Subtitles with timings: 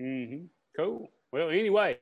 [0.00, 0.46] Mm-hmm.
[0.76, 1.08] Cool.
[1.30, 1.98] Well, anyway.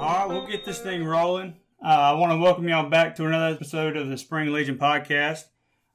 [0.00, 1.56] Alright, we'll get this thing rolling.
[1.84, 5.44] Uh, I want to welcome y'all back to another episode of the Spring Legion podcast.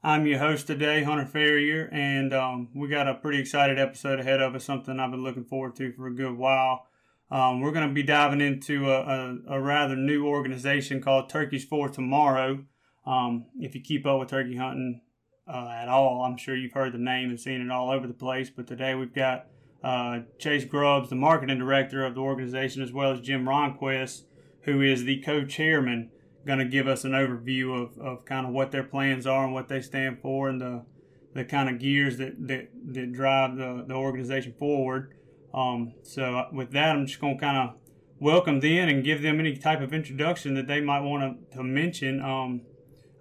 [0.04, 4.40] I'm your host today, Hunter Farrior, and um, we got a pretty excited episode ahead
[4.40, 6.86] of us, something I've been looking forward to for a good while.
[7.30, 11.64] Um, we're going to be diving into a, a, a, rather new organization called Turkeys
[11.64, 12.64] for Tomorrow.
[13.06, 15.00] Um, if you keep up with turkey hunting
[15.48, 18.14] uh, at all, I'm sure you've heard the name and seen it all over the
[18.14, 18.50] place.
[18.50, 19.46] But today we've got
[19.82, 24.24] uh, Chase Grubbs, the marketing director of the organization, as well as Jim Ronquest,
[24.62, 26.10] who is the co-chairman,
[26.46, 29.54] going to give us an overview of, of kind of what their plans are and
[29.54, 30.84] what they stand for and the
[31.34, 35.14] the kind of gears that that, that drive the, the organization forward.
[35.54, 37.76] Um, so uh, with that, I'm just going to kind of
[38.18, 42.20] welcome them and give them any type of introduction that they might want to, mention.
[42.20, 42.62] Um,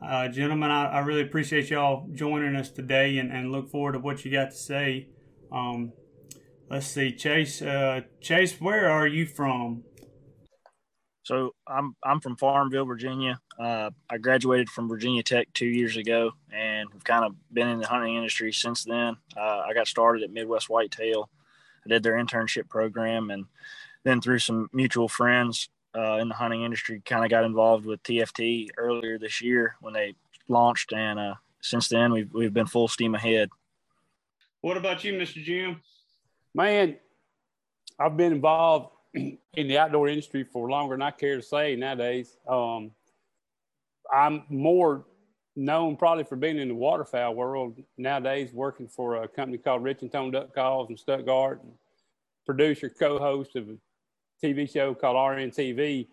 [0.01, 3.99] uh, gentlemen, I, I, really appreciate y'all joining us today and, and look forward to
[3.99, 5.07] what you got to say.
[5.51, 5.93] Um,
[6.69, 7.61] let's see, Chase.
[7.61, 9.83] Uh, Chase, where are you from?
[11.21, 13.39] So I'm I'm from Farmville, Virginia.
[13.57, 17.79] Uh, I graduated from Virginia Tech two years ago, and have kind of been in
[17.79, 19.15] the hunting industry since then.
[19.37, 21.29] Uh, I got started at Midwest Whitetail.
[21.85, 23.45] I did their internship program, and
[24.03, 28.01] then through some mutual friends uh, in the hunting industry, kind of got involved with
[28.03, 30.15] TFT earlier this year when they
[30.47, 33.49] launched, and uh, since then we've we've been full steam ahead.
[34.61, 35.43] What about you, Mr.
[35.43, 35.81] Jim?
[36.53, 36.97] Man,
[37.99, 42.37] I've been involved in the outdoor industry for longer than I care to say nowadays.
[42.47, 42.91] Um,
[44.11, 45.05] I'm more
[45.55, 50.31] known probably for being in the waterfowl world nowadays, working for a company called Rich-N-Tone
[50.31, 51.71] Duck Calls in Stuttgart, and
[52.45, 53.77] producer, co-host of a
[54.45, 56.07] TV show called RNTV.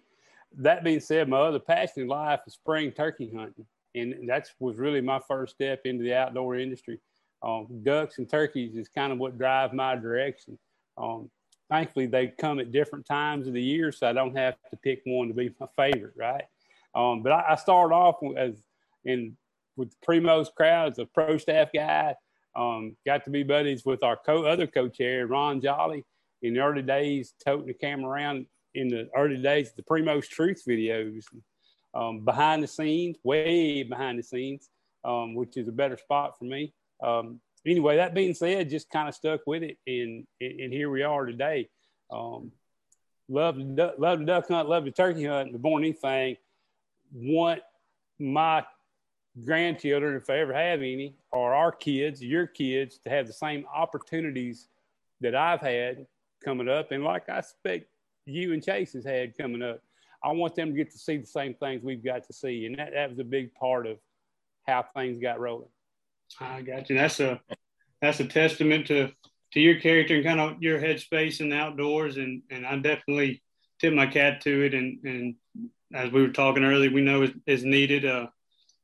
[0.58, 4.77] That being said, my other passion in life is spring turkey hunting, and that was
[4.77, 6.98] really my first step into the outdoor industry.
[7.42, 10.59] Um, ducks and turkeys is kind of what drive my direction.
[10.98, 11.31] Um,
[11.70, 15.00] thankfully they come at different times of the year, so I don't have to pick
[15.06, 16.44] one to be my favorite, right?
[16.94, 18.60] Um, but I, I, started off as
[19.05, 19.37] in
[19.77, 22.15] with the Primos crowd a pro staff guy.
[22.56, 26.05] Um, got to be buddies with our co other co-chair Ron Jolly
[26.43, 30.62] in the early days, toting the camera around in the early days the Primos Truth
[30.69, 31.25] videos,
[31.94, 34.69] um, behind the scenes, way behind the scenes,
[35.05, 36.72] um, which is a better spot for me.
[37.03, 41.03] Um, anyway, that being said, just kind of stuck with it, and and here we
[41.03, 41.69] are today.
[42.10, 42.53] Um,
[43.28, 46.37] love love to duck hunt, love to turkey hunt, more than anything,
[47.12, 47.62] want
[48.19, 48.65] my
[49.44, 53.64] grandchildren, if I ever have any, or our kids, your kids, to have the same
[53.74, 54.68] opportunities
[55.20, 56.06] that I've had
[56.44, 57.86] coming up, and like I expect
[58.26, 59.82] you and Chase has had coming up.
[60.22, 62.78] I want them to get to see the same things we've got to see, and
[62.78, 63.98] that, that was a big part of
[64.66, 65.68] how things got rolling.
[66.38, 66.97] I got you.
[66.97, 67.41] That's a
[68.00, 69.10] that's a testament to
[69.52, 73.42] to your character and kind of your headspace the outdoors, and and I definitely
[73.80, 74.74] tip my cap to it.
[74.74, 75.34] And and
[75.94, 78.04] as we were talking earlier, we know is, is needed.
[78.04, 78.28] Uh,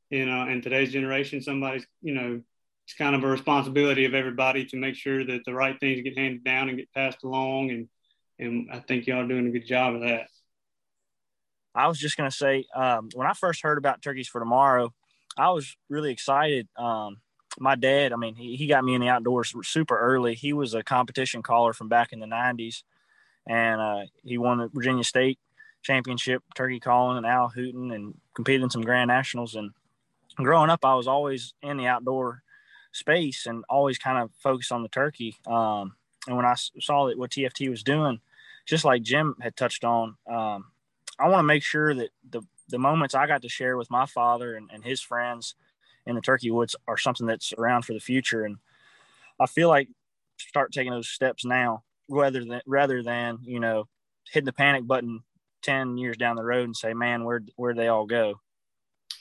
[0.09, 2.41] you know, in today's generation, somebody's you know
[2.85, 6.17] it's kind of a responsibility of everybody to make sure that the right things get
[6.17, 7.71] handed down and get passed along.
[7.71, 7.89] And
[8.39, 10.27] and I think y'all are doing a good job of that.
[11.75, 14.93] I was just going to say, um, when I first heard about Turkeys for Tomorrow,
[15.37, 16.67] I was really excited.
[16.75, 17.17] Um,
[17.59, 20.33] my dad, I mean, he, he got me in the outdoors super early.
[20.33, 22.83] He was a competition caller from back in the 90s,
[23.47, 25.39] and uh, he won the Virginia State
[25.83, 29.55] championship turkey calling and owl hooting and competed in some grand nationals.
[29.55, 29.71] And
[30.45, 32.43] growing up, I was always in the outdoor
[32.91, 35.35] space and always kind of focused on the turkey.
[35.45, 35.95] Um,
[36.27, 38.19] and when I saw that what TFT was doing,
[38.65, 40.65] just like Jim had touched on, um,
[41.19, 44.05] I want to make sure that the the moments I got to share with my
[44.05, 45.55] father and, and his friends–
[46.07, 48.43] in the turkey woods are something that's around for the future.
[48.43, 48.57] And
[49.39, 49.89] I feel like
[50.39, 53.87] start taking those steps now rather than rather than you know
[54.31, 55.21] hitting the panic button
[55.63, 58.39] 10 years down the road and say man where where they all go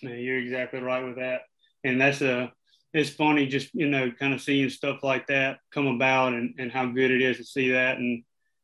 [0.02, 1.42] yeah, you're exactly right with that.
[1.84, 2.52] And that's a
[2.92, 6.72] it's funny just you know kind of seeing stuff like that come about and, and
[6.72, 7.98] how good it is to see that.
[7.98, 8.22] And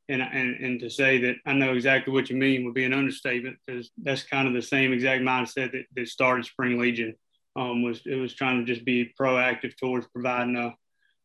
[0.09, 2.95] and, and and to say that I know exactly what you mean would be an
[2.95, 7.15] understatement because that's kind of the same exact mindset that, that started Spring Legion.
[7.55, 10.75] Um, was it was trying to just be proactive towards providing a,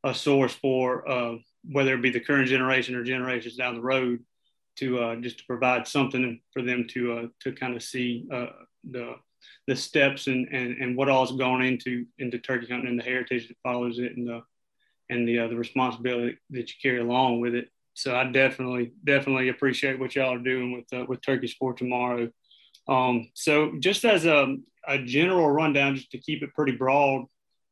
[0.08, 4.20] a source for uh, whether it be the current generation or generations down the road
[4.78, 8.48] to uh, just to provide something for them to uh, to kind of see uh,
[8.90, 9.16] the
[9.68, 13.48] the steps and, and, and what all's gone into into turkey hunting and the heritage
[13.48, 14.42] that follows it and the
[15.10, 19.50] and the uh, the responsibility that you carry along with it so I definitely definitely
[19.50, 22.30] appreciate what y'all are doing with uh, with Turkeys for Tomorrow.
[22.88, 24.56] Um, so just as a,
[24.88, 27.26] a general rundown, just to keep it pretty broad,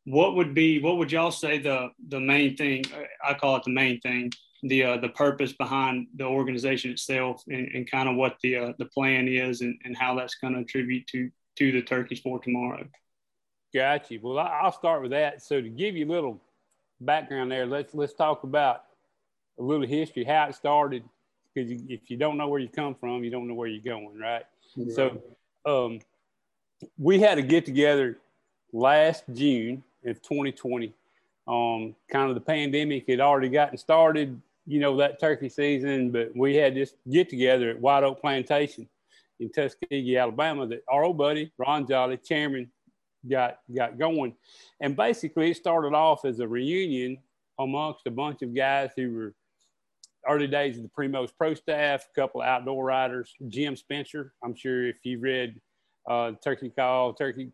[0.06, 2.86] what would be what would y'all say the the main thing?
[3.24, 4.32] I call it the main thing,
[4.64, 8.74] the uh, the purpose behind the organization itself, and, and kind of what the uh,
[8.80, 12.40] the plan is, and, and how that's going to attribute to to the Turkeys for
[12.40, 12.86] Tomorrow.
[13.74, 14.20] Got you.
[14.22, 15.42] Well, I'll start with that.
[15.42, 16.40] So to give you a little
[17.02, 18.84] background there, let's let's talk about
[19.60, 21.04] a little history, how it started.
[21.54, 24.18] Because if you don't know where you come from, you don't know where you're going,
[24.18, 24.44] right?
[24.76, 24.94] Yeah.
[24.94, 25.22] So
[25.66, 26.00] um,
[26.98, 28.18] we had a get together
[28.74, 30.94] last June of 2020.
[31.48, 36.36] Um, kind of the pandemic had already gotten started, you know, that turkey season, but
[36.36, 38.88] we had this get together at White Oak Plantation
[39.40, 42.72] in Tuskegee, Alabama, that our old buddy, Ron Jolly, chairman,
[43.30, 44.36] got, got going.
[44.80, 47.18] And basically, it started off as a reunion
[47.60, 49.34] amongst a bunch of guys who were
[50.28, 54.34] early days of the Primos Pro staff, a couple of outdoor riders, Jim Spencer.
[54.44, 55.60] I'm sure if you read
[56.10, 57.52] uh, Turkey Call, Turkey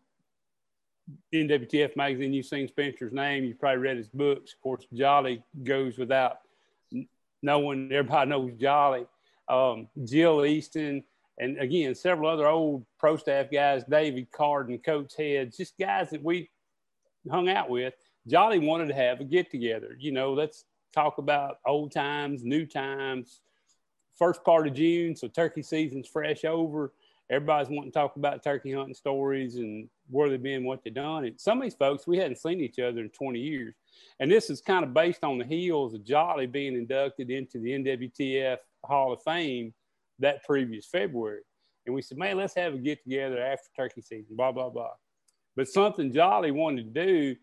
[1.34, 3.44] NWTF magazine, you've seen Spencer's name.
[3.44, 4.54] You've probably read his books.
[4.54, 6.38] Of course, Jolly goes without
[7.42, 7.90] knowing.
[7.92, 9.06] Everybody knows Jolly.
[9.48, 11.02] Um, Jill Easton,
[11.38, 16.22] and again, several other old pro staff guys, David Carden, Coach Head, just guys that
[16.22, 16.50] we
[17.30, 17.94] hung out with.
[18.26, 19.96] Jolly wanted to have a get together.
[19.98, 20.64] You know, let's
[20.94, 23.40] talk about old times, new times.
[24.16, 26.92] First part of June, so turkey season's fresh over.
[27.30, 31.24] Everybody's wanting to talk about turkey hunting stories and where they've been, what they've done.
[31.24, 33.74] And some of these folks, we hadn't seen each other in 20 years.
[34.20, 37.70] And this is kind of based on the heels of Jolly being inducted into the
[37.70, 39.72] NWTF Hall of Fame
[40.22, 41.42] that previous February.
[41.86, 44.92] And we said, man, let's have a get together after turkey season, blah, blah, blah.
[45.56, 47.36] But something Jolly wanted to do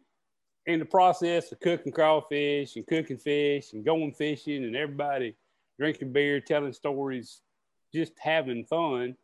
[0.66, 5.36] in the process of cooking crawfish and cooking fish and going fishing and everybody
[5.78, 7.42] drinking beer, telling stories,
[7.94, 9.16] just having fun,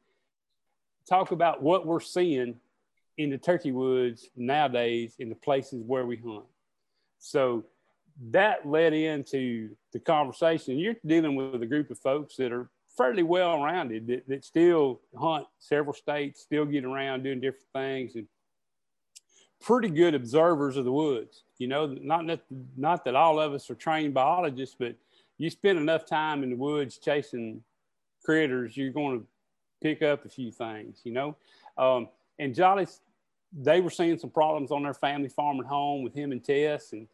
[1.07, 2.55] talk about what we're seeing
[3.17, 6.45] in the turkey woods nowadays in the places where we hunt.
[7.19, 7.65] So
[8.31, 10.79] that led into the conversation.
[10.79, 15.01] You're dealing with a group of folks that are fairly well rounded that, that still
[15.17, 18.27] hunt several states, still get around doing different things, and
[19.61, 21.43] pretty good observers of the woods.
[21.57, 22.41] You know, not that,
[22.77, 24.95] not that all of us are trained biologists, but
[25.37, 27.61] you spend enough time in the woods chasing
[28.23, 29.27] critters, you're going to
[29.81, 31.01] pick up a few things.
[31.03, 31.35] You know,
[31.77, 32.09] um,
[32.39, 32.87] and Jolly,
[33.53, 36.93] they were seeing some problems on their family farm at home with him and Tess,
[36.93, 37.07] and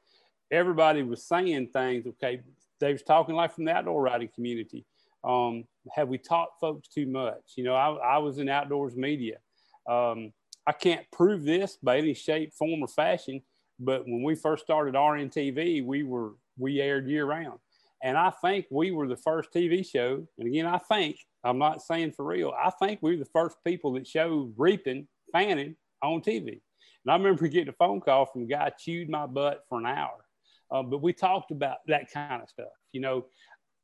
[0.52, 2.06] everybody was saying things.
[2.08, 2.42] Okay,
[2.80, 4.86] they was talking like from the outdoor riding community.
[5.24, 7.54] Um, have we taught folks too much?
[7.56, 9.38] You know, I, I was in outdoors media.
[9.90, 10.34] Um,
[10.66, 13.42] I can't prove this by any shape, form, or fashion,
[13.80, 17.60] but when we first started RNTV, we were we aired year round,
[18.04, 20.26] and I think we were the first TV show.
[20.38, 22.54] And again, I think I'm not saying for real.
[22.58, 26.62] I think we were the first people that showed reaping, fanning on TV.
[27.04, 29.88] And I remember getting a phone call from a guy chewed my butt for an
[29.88, 30.26] hour.
[30.70, 33.26] Uh, but we talked about that kind of stuff, you know,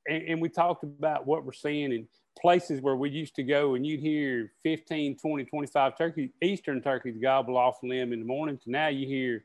[0.08, 2.08] and, and, we talked about what we're seeing in
[2.40, 7.18] places where we used to go and you'd hear 15, 20, 25 turkey, Eastern turkeys
[7.22, 9.44] gobble off limb in the morning to now you hear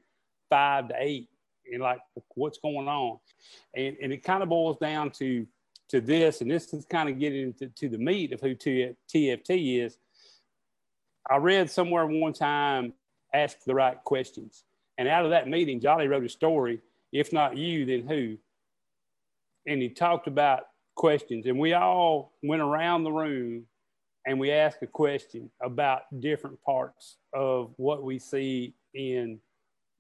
[0.51, 1.29] five to eight
[1.73, 2.01] and like
[2.35, 3.19] what's going on.
[3.75, 5.47] And, and it kind of boils down to,
[5.89, 9.85] to this, and this is kind of getting into to the meat of who TFT
[9.85, 9.97] is.
[11.31, 12.95] I read somewhere one time,
[13.33, 14.65] ask the right questions.
[14.99, 16.81] And out of that meeting, Jolly wrote a story.
[17.13, 18.39] If not you, then who?
[19.67, 20.65] And he talked about
[20.95, 21.47] questions.
[21.47, 23.65] And we all went around the room
[24.27, 29.41] and we asked a question about different parts of what we see in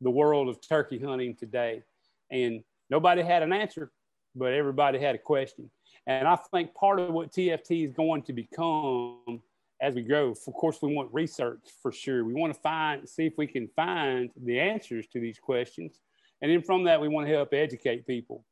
[0.00, 1.82] the world of turkey hunting today.
[2.30, 3.90] And nobody had an answer,
[4.34, 5.70] but everybody had a question.
[6.06, 9.42] And I think part of what TFT is going to become
[9.80, 12.24] as we grow, of course, we want research for sure.
[12.24, 15.98] We want to find, see if we can find the answers to these questions.
[16.40, 18.44] And then from that, we want to help educate people.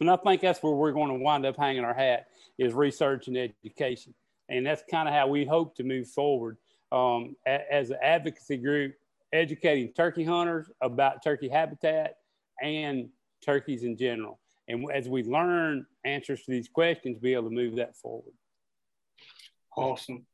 [0.00, 2.28] And I think that's where we're going to wind up hanging our hat
[2.58, 4.14] is research and education.
[4.48, 6.56] And that's kind of how we hope to move forward
[6.90, 8.94] um, as an advocacy group,
[9.32, 12.16] educating turkey hunters about turkey habitat
[12.62, 13.10] and
[13.44, 14.40] turkeys in general.
[14.68, 18.32] And as we learn answers to these questions, be able to move that forward.
[19.76, 20.26] Awesome.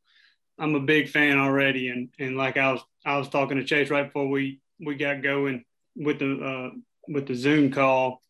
[0.58, 3.90] I'm a big fan already, and and like I was I was talking to Chase
[3.90, 6.70] right before we we got going with the uh,
[7.08, 8.22] with the Zoom call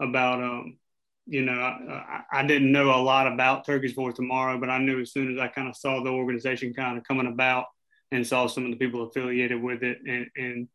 [0.00, 0.76] about um
[1.26, 5.00] you know I, I didn't know a lot about Turkeys for Tomorrow, but I knew
[5.00, 7.66] as soon as I kind of saw the organization kind of coming about
[8.10, 10.68] and saw some of the people affiliated with it, and and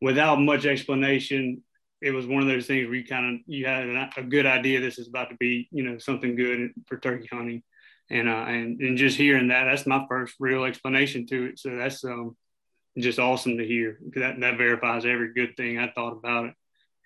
[0.00, 1.62] without much explanation,
[2.00, 4.80] it was one of those things where you kind of you had a good idea
[4.80, 7.62] this is about to be you know something good for turkey hunting,
[8.10, 11.58] and uh, and and just hearing that that's my first real explanation to it.
[11.58, 12.36] So that's um
[12.98, 13.98] just awesome to hear.
[14.16, 16.54] That that verifies every good thing I thought about it,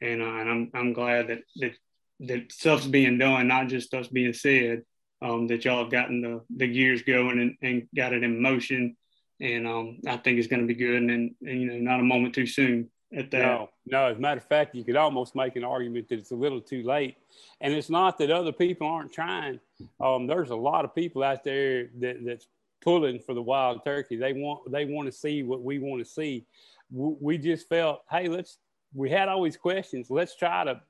[0.02, 1.72] and uh, and I'm I'm glad that that
[2.20, 4.82] that stuff's being done, not just stuff's being said.
[5.20, 8.96] Um, that y'all have gotten the the gears going and, and got it in motion,
[9.40, 12.04] and um, I think it's going to be good, and, and you know not a
[12.04, 13.38] moment too soon at that.
[13.40, 14.06] No, no.
[14.06, 16.60] As a matter of fact, you could almost make an argument that it's a little
[16.60, 17.16] too late.
[17.60, 19.60] And it's not that other people aren't trying.
[20.00, 22.46] Um, there's a lot of people out there that, that's
[22.80, 24.16] pulling for the wild turkey.
[24.16, 26.46] They want they want to see what we want to see.
[26.90, 28.58] We just felt, hey, let's.
[28.94, 30.10] We had all these questions.
[30.10, 30.80] Let's try to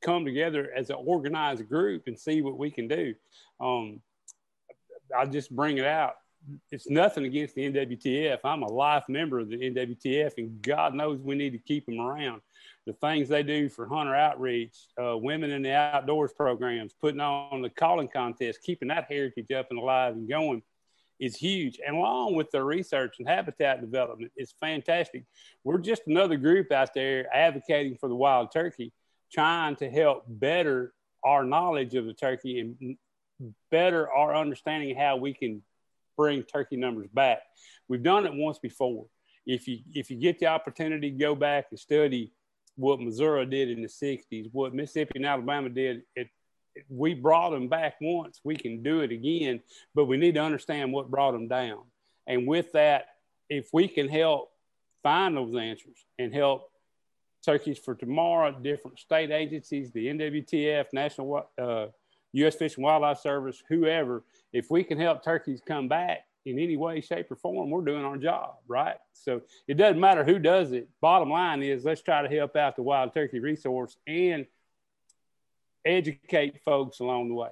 [0.00, 3.14] come together as an organized group and see what we can do.
[3.60, 4.00] Um,
[5.16, 6.14] I'll just bring it out
[6.70, 8.38] it's nothing against the NWTF.
[8.44, 12.00] I'm a life member of the NWTF, and God knows we need to keep them
[12.00, 12.40] around.
[12.86, 17.62] The things they do for hunter outreach, uh, women in the outdoors programs, putting on
[17.62, 20.62] the calling contest, keeping that heritage up and alive and going
[21.18, 21.78] is huge.
[21.86, 25.24] And along with the research and habitat development, it's fantastic.
[25.62, 28.92] We're just another group out there advocating for the wild turkey,
[29.32, 30.92] trying to help better
[31.24, 32.96] our knowledge of the turkey and
[33.70, 35.62] better our understanding of how we can
[36.16, 37.40] bring turkey numbers back.
[37.88, 39.06] We've done it once before.
[39.46, 42.32] If you if you get the opportunity to go back and study
[42.76, 46.28] what Missouri did in the 60s, what Mississippi and Alabama did, it,
[46.88, 48.40] we brought them back once.
[48.44, 49.60] We can do it again,
[49.94, 51.82] but we need to understand what brought them down.
[52.26, 53.06] And with that,
[53.48, 54.50] if we can help
[55.02, 56.70] find those answers and help
[57.44, 61.86] turkeys for tomorrow, different state agencies, the NWTF, National uh,
[62.32, 62.54] U.S.
[62.54, 67.00] Fish and Wildlife Service, whoever, if we can help turkeys come back in any way,
[67.00, 68.96] shape, or form, we're doing our job, right?
[69.12, 70.88] So it doesn't matter who does it.
[71.00, 74.46] Bottom line is let's try to help out the wild turkey resource and
[75.84, 77.50] educate folks along the way.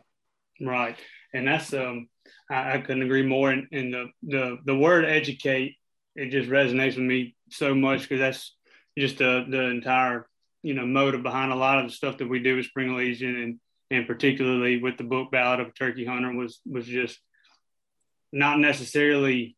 [0.61, 0.97] Right.
[1.35, 2.09] And that's um
[2.51, 3.51] I, I couldn't agree more.
[3.51, 5.77] And, and the, the the word educate,
[6.17, 8.55] it just resonates with me so much because that's
[8.99, 10.27] just the the entire,
[10.63, 13.37] you know, motive behind a lot of the stuff that we do with Spring Legion
[13.37, 17.19] and and particularly with the book Ballad of a Turkey Hunter was was just
[18.33, 19.57] not necessarily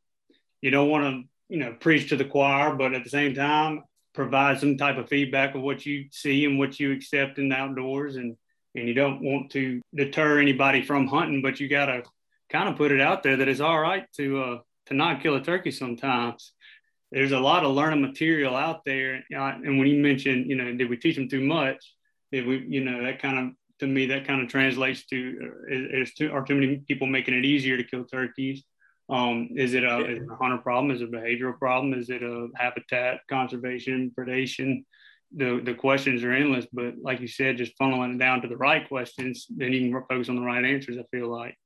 [0.60, 3.82] you don't want to you know preach to the choir, but at the same time
[4.12, 7.54] provide some type of feedback of what you see and what you accept in the
[7.54, 8.36] outdoors and
[8.74, 12.04] and you don't want to deter anybody from hunting, but you got to
[12.48, 15.36] kind of put it out there that it's all right to uh, to not kill
[15.36, 16.52] a turkey sometimes.
[17.12, 20.88] There's a lot of learning material out there, and when you mentioned, you know, did
[20.88, 21.94] we teach them too much?
[22.30, 25.74] Did we, you know, that kind of to me, that kind of translates to uh,
[26.02, 28.62] is too, are too many people making it easier to kill turkeys?
[29.08, 30.94] Um, is, it a, is it a hunter problem?
[30.94, 31.94] Is it a behavioral problem?
[31.94, 34.84] Is it a habitat conservation, predation?
[35.34, 38.56] The, the questions are endless, but like you said, just funneling it down to the
[38.56, 40.96] right questions, then you can focus on the right answers.
[40.98, 41.56] I feel like.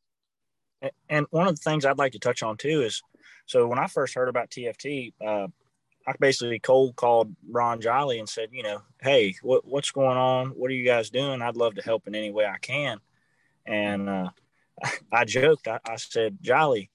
[1.09, 3.03] And one of the things I'd like to touch on too is,
[3.47, 5.49] so when I first heard about TFT, uh,
[6.07, 10.49] I basically cold called Ron Jolly and said, you know, hey, what, what's going on?
[10.49, 11.41] What are you guys doing?
[11.41, 13.01] I'd love to help in any way I can.
[13.67, 14.31] And uh,
[15.13, 16.91] I joked, I, I said, Jolly,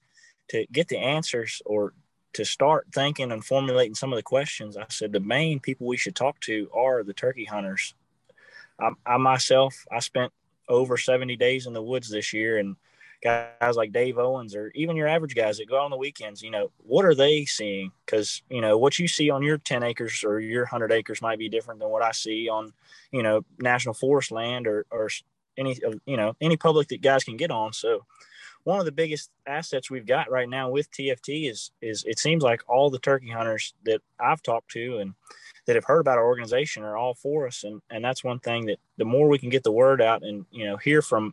[0.48, 1.92] to get the answers or
[2.34, 5.96] to start thinking and formulating some of the questions, I said the main people we
[5.96, 7.94] should talk to are the turkey hunters.
[8.78, 10.32] I, I myself, I spent
[10.68, 12.76] over 70 days in the woods this year and
[13.22, 16.42] guys like Dave Owens or even your average guys that go out on the weekends,
[16.42, 17.92] you know, what are they seeing?
[18.04, 21.38] Because, you know, what you see on your 10 acres or your 100 acres might
[21.38, 22.72] be different than what I see on,
[23.12, 25.10] you know, national forest land or, or
[25.56, 27.72] any, uh, you know, any public that guys can get on.
[27.72, 28.04] So,
[28.64, 32.42] one of the biggest assets we've got right now with TFT is is it seems
[32.42, 35.14] like all the turkey hunters that I've talked to and
[35.66, 38.66] that have heard about our organization are all for us and and that's one thing
[38.66, 41.32] that the more we can get the word out and you know hear from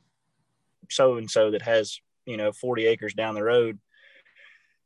[0.89, 3.79] so and so that has you know 40 acres down the road.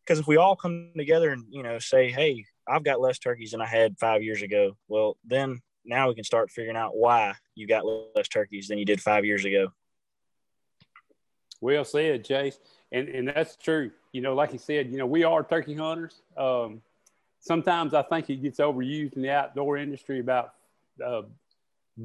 [0.05, 3.51] Because if we all come together and you know say hey i've got less turkeys
[3.51, 7.33] than i had five years ago well then now we can start figuring out why
[7.55, 9.71] you got less turkeys than you did five years ago.
[11.59, 12.59] Well said chase
[12.91, 13.91] and and that's true.
[14.11, 16.21] You know like you said you know we are turkey hunters.
[16.37, 16.81] Um,
[17.41, 20.53] sometimes i think it gets overused in the outdoor industry about
[21.03, 21.23] uh,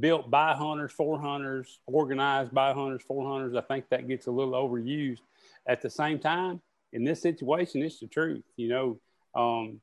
[0.00, 3.55] built by hunters for hunters, organized by hunters for hunters.
[3.55, 5.21] I think that gets a little overused.
[5.67, 6.61] At the same time,
[6.93, 8.45] in this situation, it's the truth.
[8.57, 9.00] You know,
[9.35, 9.81] um,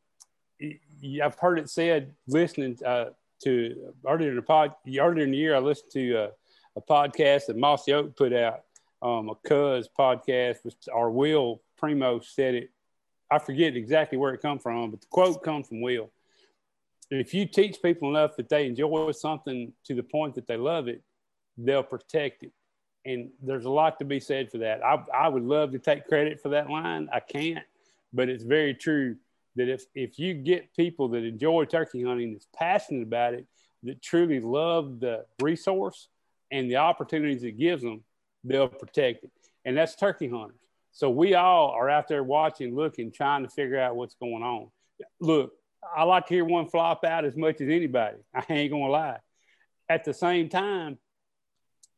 [1.21, 3.09] I've heard it said listening uh,
[3.43, 5.55] to earlier in the pod earlier in the year.
[5.55, 6.29] I listened to a,
[6.77, 8.61] a podcast that Mossy Oak put out,
[9.01, 10.59] um, a Cuz podcast.
[10.93, 12.69] Our Will Primos said it.
[13.29, 16.09] I forget exactly where it come from, but the quote comes from Will.
[17.09, 20.87] If you teach people enough that they enjoy something to the point that they love
[20.87, 21.01] it,
[21.57, 22.51] they'll protect it.
[23.05, 24.83] And there's a lot to be said for that.
[24.83, 27.09] I, I would love to take credit for that line.
[27.11, 27.65] I can't,
[28.13, 29.17] but it's very true
[29.55, 33.45] that if, if you get people that enjoy turkey hunting, that's passionate about it,
[33.83, 36.07] that truly love the resource
[36.51, 38.03] and the opportunities it gives them,
[38.43, 39.31] they'll protect it.
[39.65, 40.57] And that's turkey hunters.
[40.91, 44.69] So we all are out there watching, looking, trying to figure out what's going on.
[45.19, 45.53] Look,
[45.95, 48.17] I like to hear one flop out as much as anybody.
[48.33, 49.19] I ain't gonna lie.
[49.89, 50.97] At the same time,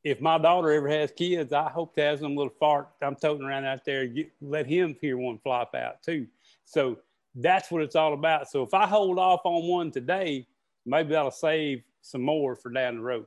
[0.04, 3.46] if my daughter ever has kids, I hope to have some little fart I'm toting
[3.46, 4.06] around out there.
[4.06, 6.28] Get, let him hear one flop out too.
[6.66, 6.98] So
[7.34, 8.50] that's what it's all about.
[8.50, 10.48] So if I hold off on one today,
[10.86, 13.26] maybe that'll save some more for down the road.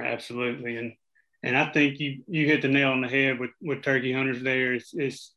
[0.00, 0.94] Absolutely, and
[1.42, 4.42] and I think you you hit the nail on the head with with turkey hunters.
[4.42, 5.35] There, it's, it's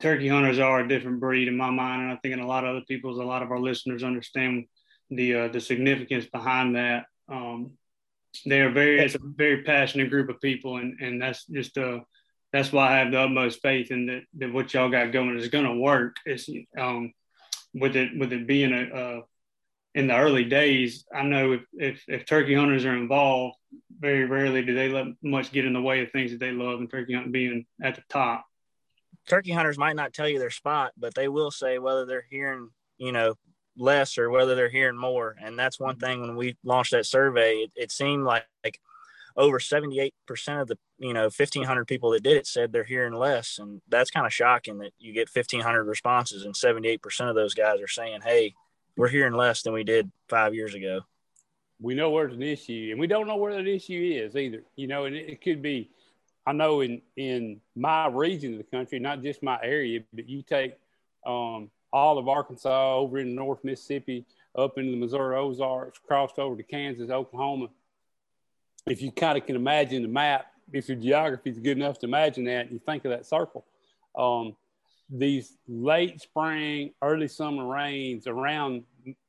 [0.00, 2.64] turkey hunters are a different breed in my mind, and I think in a lot
[2.64, 4.66] of other people's, a lot of our listeners understand
[5.10, 7.06] the uh, the significance behind that.
[7.28, 7.72] Um,
[8.44, 12.00] they are very it's a very passionate group of people, and and that's just uh
[12.52, 15.48] that's why I have the utmost faith in that, that what y'all got going is
[15.48, 16.16] going to work.
[16.24, 16.48] It's
[16.78, 17.12] um
[17.74, 19.22] with it with it being a, a
[19.96, 23.56] in the early days, I know if, if, if turkey hunters are involved,
[23.98, 26.80] very rarely do they let much get in the way of things that they love,
[26.80, 28.44] and turkey hunting being at the top.
[29.26, 32.70] Turkey hunters might not tell you their spot, but they will say whether they're hearing,
[32.98, 33.34] you know,
[33.76, 35.36] less or whether they're hearing more.
[35.40, 36.04] And that's one mm-hmm.
[36.04, 38.80] thing when we launched that survey, it, it seemed like, like
[39.36, 40.12] over 78%
[40.60, 43.58] of the, you know, 1500 people that did it said they're hearing less.
[43.58, 47.80] And that's kind of shocking that you get 1500 responses and 78% of those guys
[47.80, 48.54] are saying, Hey,
[48.96, 51.00] we're hearing less than we did five years ago.
[51.78, 54.62] We know where's an issue, and we don't know where that issue is either.
[54.76, 55.90] You know, and it, it could be.
[56.46, 60.42] I know in in my region of the country, not just my area, but you
[60.42, 60.74] take
[61.26, 64.24] um, all of Arkansas over in North Mississippi,
[64.56, 67.68] up into the Missouri Ozarks, crossed over to Kansas, Oklahoma.
[68.86, 72.06] If you kind of can imagine the map, if your geography is good enough to
[72.06, 73.64] imagine that, you think of that circle.
[74.16, 74.56] Um,
[75.10, 78.84] these late spring, early summer rains around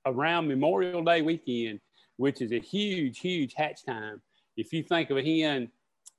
[0.05, 1.79] around Memorial Day weekend,
[2.17, 4.21] which is a huge, huge hatch time.
[4.55, 5.69] If you think of a hen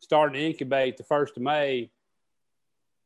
[0.00, 1.90] starting to incubate the first of May,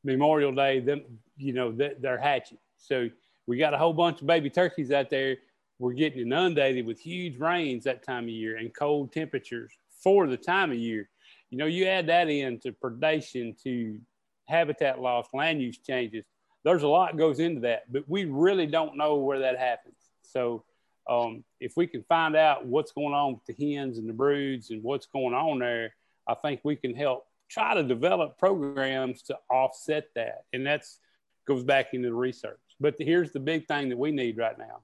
[0.04, 1.02] Memorial Day, them
[1.36, 2.58] you know they're hatching.
[2.78, 3.08] So
[3.46, 5.36] we got a whole bunch of baby turkeys out there.
[5.78, 10.36] We're getting inundated with huge rains that time of year and cold temperatures for the
[10.36, 11.08] time of year.
[11.50, 13.98] You know, you add that in to predation, to
[14.46, 16.24] habitat loss, land use changes
[16.64, 19.96] there's a lot goes into that, but we really don't know where that happens.
[20.22, 20.64] So
[21.08, 24.70] um, if we can find out what's going on with the hens and the broods
[24.70, 25.94] and what's going on there,
[26.28, 30.44] I think we can help try to develop programs to offset that.
[30.52, 30.98] And that's
[31.46, 32.58] goes back into the research.
[32.80, 34.80] But the, here's the big thing that we need right now.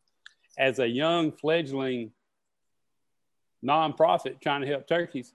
[0.59, 2.11] As a young fledgling
[3.65, 5.33] nonprofit trying to help turkeys,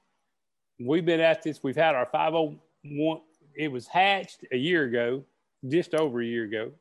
[0.80, 1.64] we've been at this.
[1.64, 3.22] We've had our 501.
[3.56, 5.24] It was hatched a year ago
[5.68, 6.72] just over a year ago.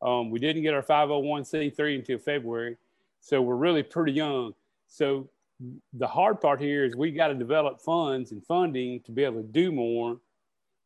[0.00, 2.76] Um, we didn't get our 501c3 until February,
[3.20, 4.54] so we're really pretty young.
[4.86, 5.28] So
[5.92, 9.42] the hard part here is we got to develop funds and funding to be able
[9.42, 10.18] to do more.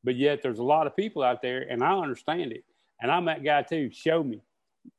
[0.04, 2.64] But yet there's a lot of people out there, and I understand it.
[3.00, 3.90] And I'm that guy too.
[3.90, 4.40] Show me.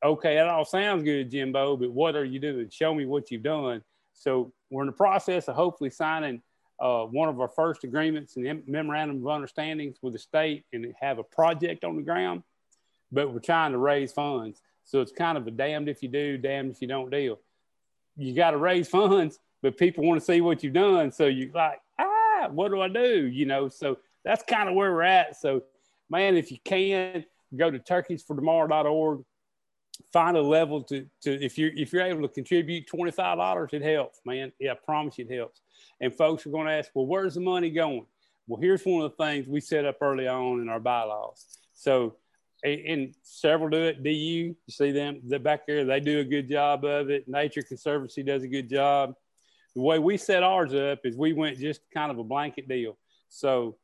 [0.04, 2.68] Okay, that all sounds good, Jimbo, but what are you doing?
[2.70, 3.82] Show me what you've done.
[4.12, 6.42] So we're in the process of hopefully signing
[6.80, 11.18] uh, one of our first agreements and memorandum of understandings with the state and have
[11.18, 12.42] a project on the ground,
[13.12, 14.60] but we're trying to raise funds.
[14.84, 17.38] So it's kind of a damned if you do, damned if you don't deal.
[18.16, 21.10] You got to raise funds, but people want to see what you've done.
[21.10, 23.26] So you're like, ah, what do I do?
[23.26, 25.36] You know, so that's kind of where we're at.
[25.36, 25.62] So,
[26.08, 27.24] man, if you can,
[27.56, 29.24] go to turkeysfortomorrow.org
[30.12, 34.20] find a level to, to if you're if you're able to contribute $25 it helps
[34.24, 35.60] man yeah i promise you it helps
[36.00, 38.06] and folks are going to ask well where's the money going
[38.46, 42.16] well here's one of the things we set up early on in our bylaws so
[42.62, 46.84] and several do it DU you see them back there they do a good job
[46.84, 49.14] of it nature conservancy does a good job
[49.74, 52.96] the way we set ours up is we went just kind of a blanket deal
[53.28, 53.76] so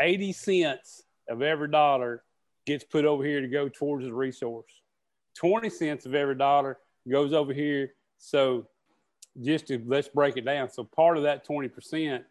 [0.00, 2.22] 80 cents of every dollar
[2.66, 4.82] gets put over here to go towards the resource
[5.36, 6.78] 20 cents of every dollar
[7.08, 7.92] goes over here.
[8.18, 8.66] So
[9.42, 10.70] just to let's break it down.
[10.70, 12.22] So part of that 20%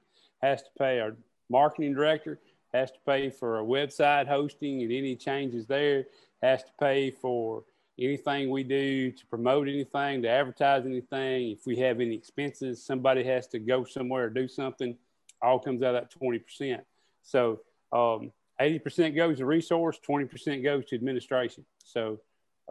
[0.42, 1.16] has to pay our
[1.50, 2.40] marketing director,
[2.74, 6.06] has to pay for our website hosting and any changes there,
[6.42, 7.64] has to pay for
[8.00, 11.52] anything we do to promote anything, to advertise anything.
[11.52, 14.98] If we have any expenses, somebody has to go somewhere or do something,
[15.42, 16.80] all comes out of that 20%.
[17.24, 17.62] So
[17.94, 21.66] um, 80% goes to resource, 20% goes to administration.
[21.84, 22.20] So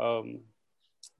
[0.00, 0.40] um,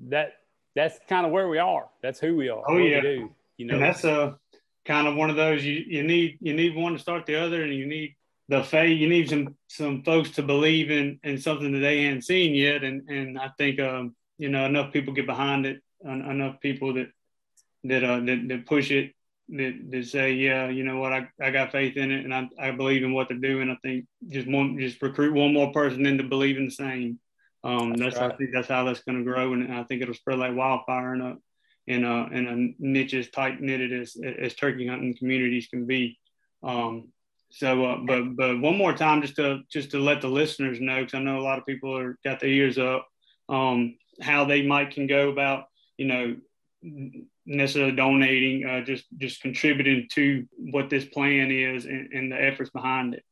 [0.00, 0.34] that
[0.74, 1.86] that's kind of where we are.
[2.02, 2.62] That's who we are.
[2.66, 4.38] Oh yeah, do, you know, and that's a
[4.84, 7.62] kind of one of those you you need you need one to start the other,
[7.62, 8.16] and you need
[8.48, 8.98] the faith.
[8.98, 12.84] You need some some folks to believe in in something that they hadn't seen yet,
[12.84, 17.08] and and I think um you know enough people get behind it, enough people that
[17.84, 19.14] that uh that, that push it
[19.50, 22.48] that, that say, yeah, you know what, I, I got faith in it and I,
[22.58, 23.70] I believe in what they're doing.
[23.70, 27.18] I think just one, just recruit one more person into believing the same.
[27.62, 28.32] Um, that's, that's right.
[28.32, 31.14] I think that's how that's going to grow, and I think it'll spread like wildfire
[31.14, 31.36] in a
[31.86, 36.18] in a in a niche as tight knitted as as turkey hunting communities can be.
[36.62, 37.08] Um,
[37.56, 41.00] so, uh, but but one more time, just to just to let the listeners know,
[41.00, 43.06] because I know a lot of people are got their ears up,
[43.48, 46.36] um, how they might can go about, you know,
[47.46, 52.70] necessarily donating, uh, just just contributing to what this plan is and, and, the efforts
[52.70, 53.22] behind it.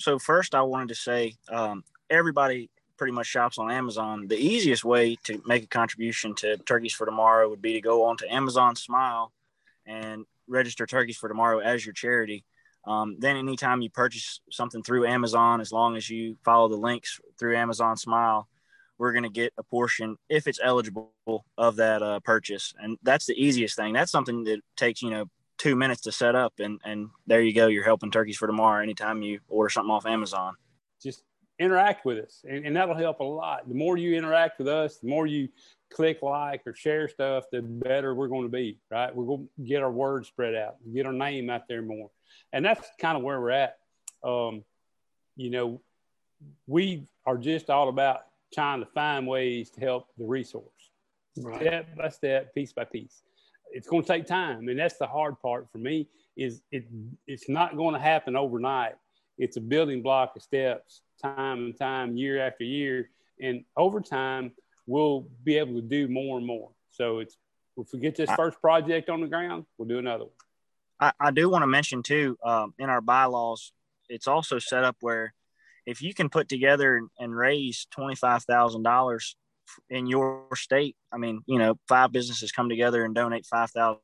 [0.00, 4.26] So first, I wanted to say um, everybody pretty much shops on Amazon.
[4.26, 8.04] The easiest way to make a contribution to Turkeys for Tomorrow would be to go
[8.04, 9.32] on to Amazon Smile
[9.84, 12.42] and register Turkeys for Tomorrow as your charity.
[12.86, 17.20] Um, then, anytime you purchase something through Amazon, as long as you follow the links
[17.38, 18.48] through Amazon Smile,
[18.98, 21.12] we're going to get a portion if it's eligible
[21.58, 22.72] of that uh, purchase.
[22.78, 23.92] And that's the easiest thing.
[23.92, 25.26] That's something that takes you know
[25.58, 27.66] two minutes to set up and and there you go.
[27.66, 30.54] You're helping turkeys for tomorrow anytime you order something off amazon.
[31.02, 31.22] Just
[31.58, 33.68] interact with us and, and that'll help a lot.
[33.68, 35.48] The more you interact with us the more you
[35.92, 39.62] click like or share stuff the better we're going to be right we're going to
[39.64, 42.10] get our word spread out get our name out there more
[42.52, 43.78] and that's kind of where we're at
[44.24, 44.64] um,
[45.36, 45.80] you know
[46.66, 48.22] we are just all about
[48.52, 50.90] trying to find ways to help the resource
[51.42, 51.60] right.
[51.60, 53.22] step by step, piece by piece.
[53.72, 56.08] It's going to take time, and that's the hard part for me.
[56.36, 56.84] Is it?
[57.26, 58.94] It's not going to happen overnight.
[59.38, 64.52] It's a building block of steps, time and time, year after year, and over time,
[64.86, 66.70] we'll be able to do more and more.
[66.92, 67.36] So it's
[67.76, 70.32] if we get this first project on the ground, we'll do another one.
[70.98, 73.72] I, I do want to mention too, um, in our bylaws,
[74.08, 75.34] it's also set up where
[75.84, 79.34] if you can put together and raise $25,000
[79.90, 83.98] in your state, I mean, you know, five businesses come together and donate $5,000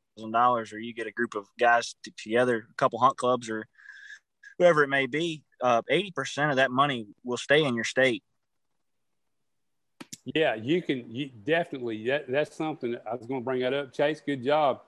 [0.73, 3.67] or you get a group of guys together, a couple hunt clubs or
[4.59, 8.23] whoever it may be, uh, 80% of that money will stay in your state.
[10.25, 13.93] Yeah, you can you definitely that, that's something I was going to bring that up.
[13.93, 14.81] Chase, good job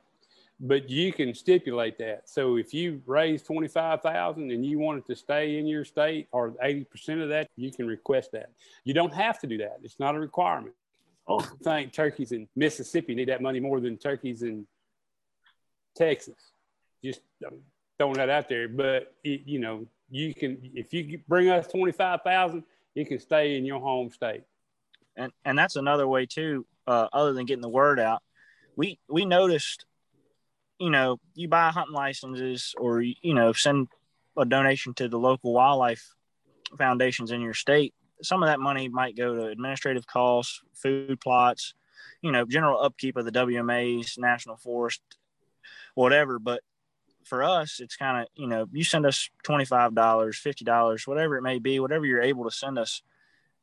[0.60, 2.28] but you can stipulate that.
[2.28, 5.84] So if you raise twenty five thousand and you want it to stay in your
[5.84, 8.50] state or eighty percent of that, you can request that.
[8.84, 9.78] You don't have to do that.
[9.82, 10.74] It's not a requirement.
[11.26, 11.40] Oh.
[11.40, 14.66] I think turkeys in Mississippi need that money more than turkeys in
[15.96, 16.52] Texas.
[17.02, 17.58] Just um,
[17.98, 18.68] throwing that out there.
[18.68, 22.62] But it, you know, you can if you bring us twenty five thousand,
[22.94, 24.44] you can stay in your home state.
[25.16, 26.66] And and that's another way too.
[26.86, 28.22] Uh, other than getting the word out,
[28.76, 29.86] we we noticed
[30.78, 33.88] you know, you buy hunting licenses or, you know, send
[34.36, 36.14] a donation to the local wildlife
[36.76, 41.74] foundations in your state, some of that money might go to administrative costs, food plots,
[42.22, 45.00] you know, general upkeep of the WMAs, national forest,
[45.94, 46.38] whatever.
[46.38, 46.62] But
[47.24, 51.58] for us, it's kind of, you know, you send us $25, $50, whatever it may
[51.58, 53.02] be, whatever you're able to send us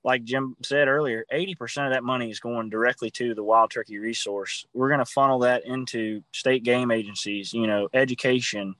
[0.04, 4.00] like Jim said earlier, 80% of that money is going directly to the wild turkey
[4.00, 4.66] resource.
[4.74, 8.76] We're going to funnel that into state game agencies, you know, education,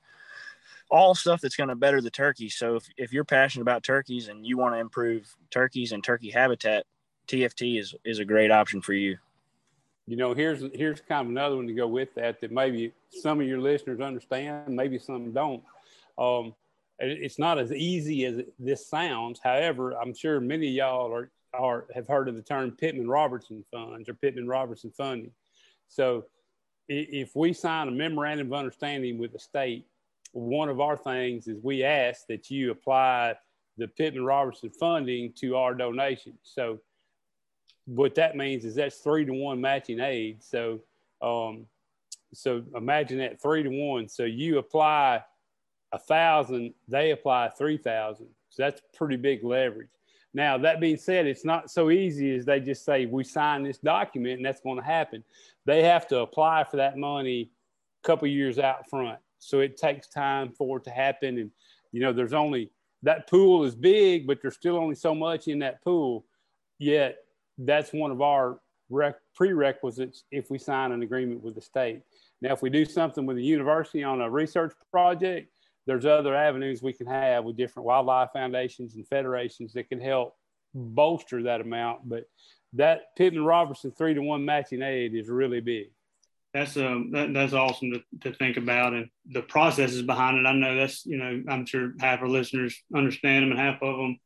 [0.90, 2.48] all stuff that's going to better the turkey.
[2.48, 6.30] So if, if you're passionate about turkeys and you want to improve turkeys and turkey
[6.30, 6.84] habitat,
[7.28, 9.16] TFT is, is a great option for you.
[10.08, 13.40] You know, here's here's kind of another one to go with that that maybe some
[13.40, 15.62] of your listeners understand, maybe some don't.
[16.18, 16.54] Um,
[17.02, 19.40] it's not as easy as this sounds.
[19.42, 23.64] However, I'm sure many of y'all are, are have heard of the term Pittman Robertson
[23.70, 25.32] funds or Pittman Robertson funding.
[25.88, 26.24] So
[26.88, 29.86] if we sign a memorandum of understanding with the state,
[30.32, 33.34] one of our things is we ask that you apply
[33.78, 36.34] the Pittman Robertson funding to our donation.
[36.42, 36.78] So
[37.86, 40.42] what that means is that's three to one matching aid.
[40.42, 40.80] So
[41.20, 41.66] um,
[42.34, 44.08] so imagine that three to one.
[44.08, 45.22] So you apply
[45.92, 48.26] a thousand, they apply 3,000.
[48.50, 49.88] So that's pretty big leverage.
[50.34, 53.78] Now, that being said, it's not so easy as they just say, we sign this
[53.78, 55.22] document and that's going to happen.
[55.66, 57.50] They have to apply for that money
[58.02, 59.18] a couple years out front.
[59.38, 61.38] So it takes time for it to happen.
[61.38, 61.50] And,
[61.92, 62.70] you know, there's only
[63.02, 66.24] that pool is big, but there's still only so much in that pool.
[66.78, 67.18] Yet
[67.58, 72.02] that's one of our rec- prerequisites if we sign an agreement with the state.
[72.40, 75.48] Now, if we do something with the university on a research project,
[75.86, 80.34] there's other avenues we can have with different wildlife foundations and federations that can help
[80.74, 82.08] bolster that amount.
[82.08, 82.24] But
[82.74, 85.88] that Pittman Robertson three to one matching aid is really big.
[86.54, 90.46] That's um that, that's awesome to, to think about and the processes behind it.
[90.46, 93.96] I know that's you know I'm sure half our listeners understand them and half of
[93.96, 94.18] them,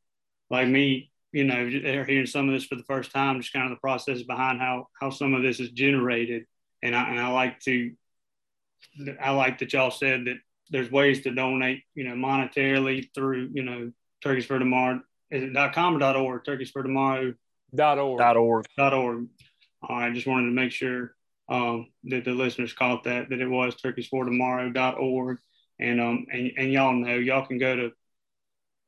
[0.50, 3.66] like me, you know, they're hearing some of this for the first time, just kind
[3.66, 6.44] of the process behind how how some of this is generated.
[6.82, 7.92] And I and I like to
[9.20, 10.36] I like that y'all said that
[10.70, 15.00] there's ways to donate, you know, monetarily through, you know, Turkeys for Tomorrow.
[15.30, 16.44] Is it dot .com or dot .org?
[16.44, 17.34] Turkeys for Tomorrow.
[17.74, 18.18] Dot .org.
[18.18, 18.66] Dot .org.
[18.76, 19.26] Dot .org.
[19.82, 21.14] All right, just wanted to make sure
[21.48, 25.38] um, that the listeners caught that that it was Turkeys for Tomorrow dot .org.
[25.78, 27.92] And um and, and y'all know y'all can go to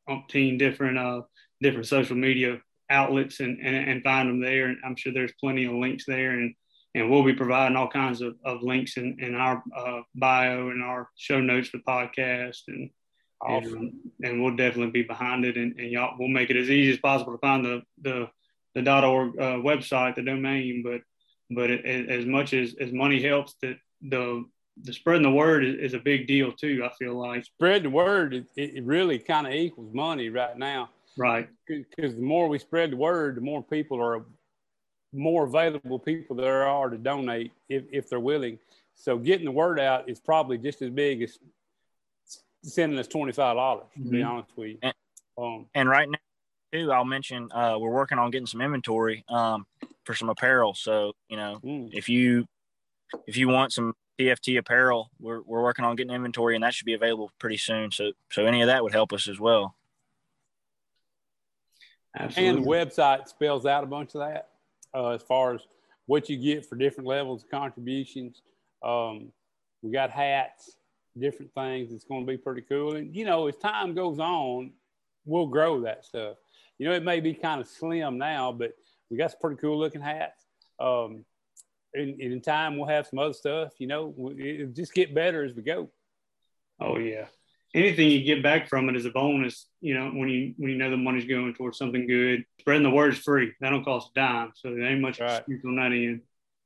[0.08, 1.20] umpteen different uh
[1.60, 4.68] different social media outlets and, and, and find them there.
[4.68, 6.30] And I'm sure there's plenty of links there.
[6.30, 6.54] And
[6.98, 10.82] and we'll be providing all kinds of, of links in, in our uh, bio and
[10.82, 12.90] our show notes for the podcast and
[13.40, 13.74] awesome.
[13.74, 16.92] and, and, we'll definitely be behind it and, and y'all we'll make it as easy
[16.92, 18.28] as possible to find the the
[18.74, 21.00] the dot org uh, website the domain but
[21.50, 24.44] but it, it, as much as as money helps that the
[24.82, 27.44] the spreading the word is, is, a big deal too i feel like.
[27.44, 30.90] Spread the word it, it really kind of equals money right now.
[31.16, 31.48] Right.
[31.66, 34.24] Because the more we spread the word the more people are
[35.12, 38.58] more available people there are to donate if, if they're willing.
[38.94, 41.38] So getting the word out is probably just as big as
[42.62, 43.86] sending us twenty five dollars.
[43.94, 44.10] To mm-hmm.
[44.10, 44.78] be honest with you.
[44.82, 44.94] And,
[45.38, 46.18] um, and, right now,
[46.72, 49.66] too, I'll mention uh, we're working on getting some inventory um,
[50.04, 50.74] for some apparel.
[50.74, 51.90] So you know, mm.
[51.92, 52.46] if you
[53.26, 56.86] if you want some TFT apparel, we're we're working on getting inventory, and that should
[56.86, 57.92] be available pretty soon.
[57.92, 59.76] So so any of that would help us as well.
[62.18, 62.48] Absolutely.
[62.48, 64.48] And the website spells out a bunch of that
[64.94, 65.62] uh, as far as
[66.06, 68.42] what you get for different levels of contributions.
[68.82, 69.32] Um,
[69.82, 70.76] we got hats,
[71.18, 71.92] different things.
[71.92, 72.96] It's going to be pretty cool.
[72.96, 74.72] And, you know, as time goes on,
[75.24, 76.36] we'll grow that stuff.
[76.78, 78.72] You know, it may be kind of slim now, but
[79.10, 80.46] we got some pretty cool looking hats.
[80.80, 81.24] Um,
[81.94, 83.72] and, and in time, we'll have some other stuff.
[83.78, 85.90] You know, it'll just get better as we go.
[86.80, 87.26] Oh, yeah
[87.74, 89.66] anything you get back from it is a bonus.
[89.80, 92.90] You know, when you when you know the money's going towards something good, spreading the
[92.90, 93.52] word is free.
[93.60, 95.38] That don't cost a dime, so there ain't much right.
[95.38, 96.22] excuse on that end.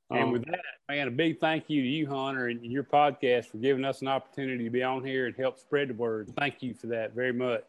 [0.09, 3.47] And um, with that, man, a big thank you to you, Hunter, and your podcast
[3.47, 6.31] for giving us an opportunity to be on here and help spread the word.
[6.37, 7.63] Thank you for that very much.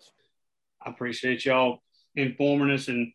[0.84, 1.78] I appreciate y'all
[2.16, 3.12] informing us, and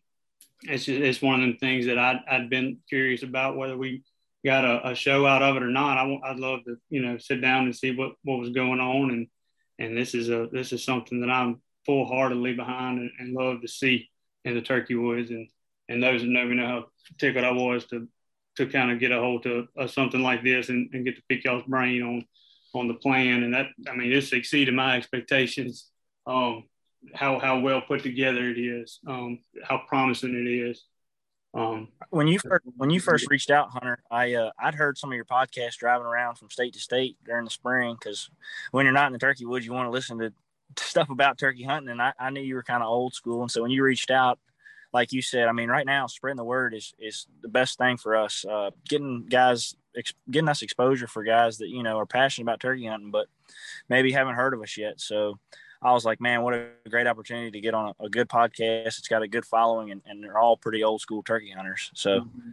[0.62, 4.02] it's just, it's one of them things that I'd, I'd been curious about whether we
[4.44, 5.98] got a, a show out of it or not.
[5.98, 9.10] I, I'd love to, you know, sit down and see what, what was going on
[9.10, 9.28] and
[9.80, 13.62] and this is a this is something that I'm full heartedly behind and, and, love
[13.62, 14.10] to see
[14.44, 15.30] in the turkey woods.
[15.30, 15.48] And
[15.88, 16.86] and those that know me know how
[17.18, 18.06] tickled I was to
[18.56, 21.22] to kind of get a hold of, of something like this and, and get to
[21.28, 22.24] pick y'all's brain on
[22.74, 23.42] on the plan.
[23.42, 25.88] And that I mean this exceeded my expectations.
[26.26, 26.64] Um,
[27.14, 30.84] how how well put together it is, um, how promising it is.
[31.52, 35.10] Um, when you first, when you first reached out, Hunter, I uh, I'd heard some
[35.10, 38.30] of your podcasts driving around from state to state during the spring because
[38.70, 40.32] when you're not in the turkey woods, you want to listen to
[40.76, 43.50] stuff about turkey hunting, and I, I knew you were kind of old school, and
[43.50, 44.38] so when you reached out,
[44.92, 47.96] like you said, I mean, right now spreading the word is is the best thing
[47.96, 48.44] for us.
[48.44, 52.60] Uh, getting guys, ex- getting us exposure for guys that you know are passionate about
[52.60, 53.26] turkey hunting, but
[53.88, 55.00] maybe haven't heard of us yet.
[55.00, 55.38] So
[55.82, 58.86] I was like, man, what a great opportunity to get on a, a good podcast.
[58.86, 61.90] It's got a good following, and, and, they're all pretty old school turkey hunters.
[61.94, 62.50] So mm-hmm.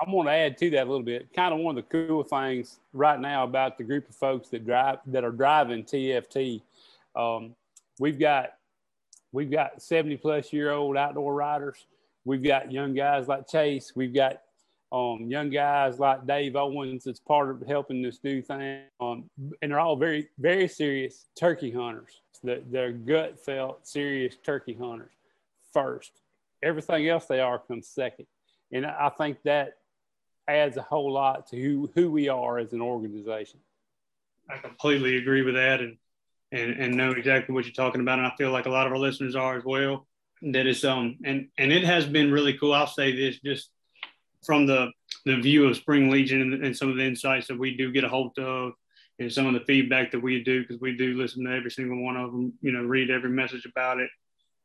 [0.00, 1.32] I'm going to add to that a little bit.
[1.34, 4.64] Kind of one of the cool things right now about the group of folks that
[4.64, 6.62] drive that are driving TFT.
[7.16, 7.56] Um,
[7.98, 8.50] we've got
[9.32, 11.86] we've got 70 plus year old outdoor riders.
[12.24, 13.92] We've got young guys like Chase.
[13.96, 14.42] We've got
[14.92, 18.82] um, young guys like Dave Owens that's part of helping this new thing.
[19.00, 19.28] Um,
[19.62, 25.12] and they're all very, very serious turkey hunters that their gut felt serious turkey hunters
[25.72, 26.12] first.
[26.62, 28.26] Everything else they are comes second.
[28.72, 29.74] And I think that
[30.48, 33.60] adds a whole lot to who, who we are as an organization.
[34.50, 35.96] I completely agree with that and,
[36.52, 38.18] and, and know exactly what you're talking about.
[38.18, 40.06] And I feel like a lot of our listeners are as well.
[40.40, 42.72] That is um and and it has been really cool.
[42.72, 43.70] I'll say this just
[44.44, 44.92] from the
[45.24, 48.04] the view of Spring Legion and, and some of the insights that we do get
[48.04, 48.72] a hold of
[49.18, 52.02] and some of the feedback that we do because we do listen to every single
[52.02, 54.10] one of them you know read every message about it.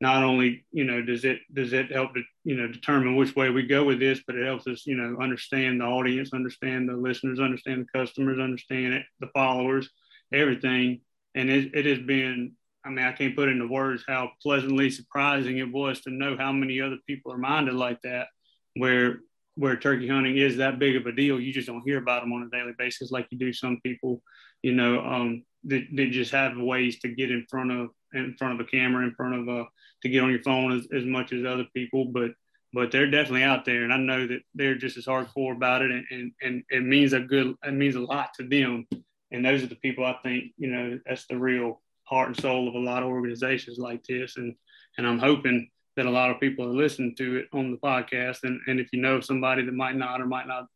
[0.02, 3.50] Not only you know does it does it help to you know determine which way
[3.50, 6.94] we go with this but it helps us you know understand the audience understand the
[6.94, 9.90] listeners understand the customers understand it the followers
[10.34, 11.02] everything.
[11.36, 12.54] And it, it has been
[12.86, 16.52] i mean i can't put into words how pleasantly surprising it was to know how
[16.52, 18.28] many other people are minded like that
[18.76, 19.20] where
[19.56, 22.34] where turkey hunting is that big of a deal, you just don't hear about them
[22.34, 24.22] on a daily basis like you do some people.
[24.62, 28.60] You know, um, they, they just have ways to get in front of in front
[28.60, 29.66] of a camera, in front of a
[30.02, 32.06] to get on your phone as, as much as other people.
[32.06, 32.32] But
[32.74, 35.92] but they're definitely out there, and I know that they're just as hardcore about it,
[35.92, 38.88] and and, and it means a good, it means a lot to them.
[39.32, 42.68] And those are the people I think you know that's the real heart and soul
[42.68, 44.56] of a lot of organizations like this, and
[44.98, 48.40] and I'm hoping that a lot of people are listening to it on the podcast.
[48.44, 50.68] And and if you know somebody that might not or might not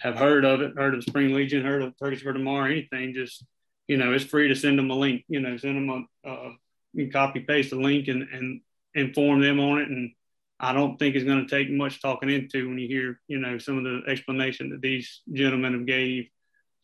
[0.00, 3.44] have heard of it, heard of Spring Legion, heard of Turkeys for Tomorrow, anything, just
[3.88, 5.24] you know, it's free to send them a link.
[5.28, 8.60] You know, send them a, copy paste the link and and
[8.94, 10.10] inform them on it and
[10.58, 13.58] I don't think it's going to take much talking into when you hear, you know,
[13.58, 16.28] some of the explanation that these gentlemen have gave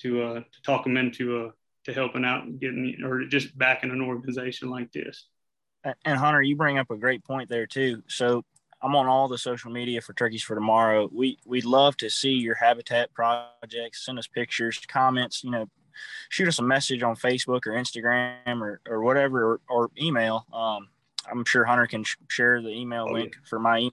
[0.01, 1.51] to uh, to talk them into uh,
[1.85, 5.27] to helping out and getting or just backing an organization like this.
[6.05, 8.03] And Hunter, you bring up a great point there too.
[8.07, 8.45] So
[8.83, 11.09] I'm on all the social media for Turkeys for Tomorrow.
[11.13, 14.05] We we'd love to see your habitat projects.
[14.05, 15.45] Send us pictures, comments.
[15.45, 15.69] You know,
[16.29, 20.47] shoot us a message on Facebook or Instagram or, or whatever, or, or email.
[20.53, 20.89] Um,
[21.31, 23.49] I'm sure Hunter can sh- share the email oh, link yeah.
[23.49, 23.79] for my.
[23.79, 23.93] Email.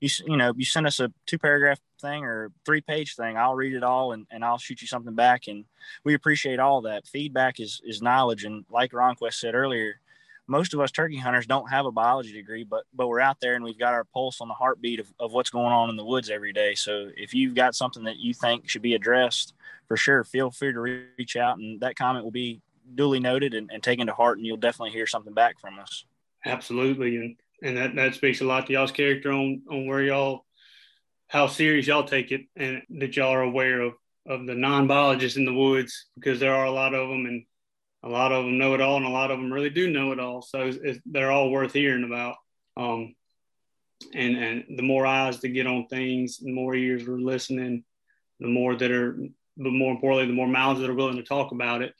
[0.00, 3.36] You you know you send us a two paragraph thing or three page thing.
[3.36, 5.46] I'll read it all and, and I'll shoot you something back.
[5.46, 5.66] And
[6.04, 7.06] we appreciate all that.
[7.06, 8.44] Feedback is is knowledge.
[8.44, 10.00] And like Ronquest said earlier,
[10.50, 13.54] most of us turkey hunters don't have a biology degree, but but we're out there
[13.54, 16.04] and we've got our pulse on the heartbeat of, of what's going on in the
[16.04, 16.74] woods every day.
[16.74, 19.54] So if you've got something that you think should be addressed,
[19.86, 22.60] for sure, feel free to reach out and that comment will be
[22.96, 26.04] duly noted and, and taken to heart and you'll definitely hear something back from us.
[26.44, 30.44] Absolutely, and and that, that speaks a lot to y'all's character on on where y'all
[31.28, 33.92] how serious y'all take it, and that y'all are aware of
[34.26, 37.44] of the non biologists in the woods because there are a lot of them, and
[38.02, 40.12] a lot of them know it all, and a lot of them really do know
[40.12, 40.42] it all.
[40.42, 42.36] So it's, it's, they're all worth hearing about.
[42.76, 43.14] Um,
[44.14, 47.84] and and the more eyes to get on things, the more ears are listening,
[48.38, 49.18] the more that are,
[49.56, 51.94] but more importantly, the more mouths that are willing to talk about it,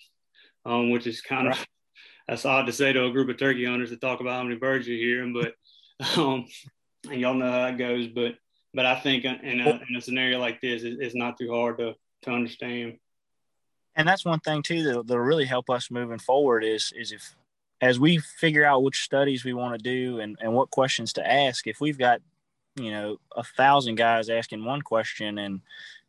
[0.65, 1.67] um, which is kind of
[2.27, 4.57] that's odd to say to a group of turkey hunters to talk about how many
[4.57, 5.55] birds you're hearing, but
[6.19, 6.47] um,
[7.11, 8.07] and y'all know how it goes.
[8.07, 8.37] But
[8.73, 11.95] but I think in a, in a scenario like this, it's not too hard to
[12.23, 12.99] to understand.
[13.97, 17.35] And that's one thing too that that'll really help us moving forward is is if
[17.81, 21.27] as we figure out which studies we want to do and, and what questions to
[21.27, 22.21] ask, if we've got,
[22.77, 25.63] you know, a thousand guys asking one question and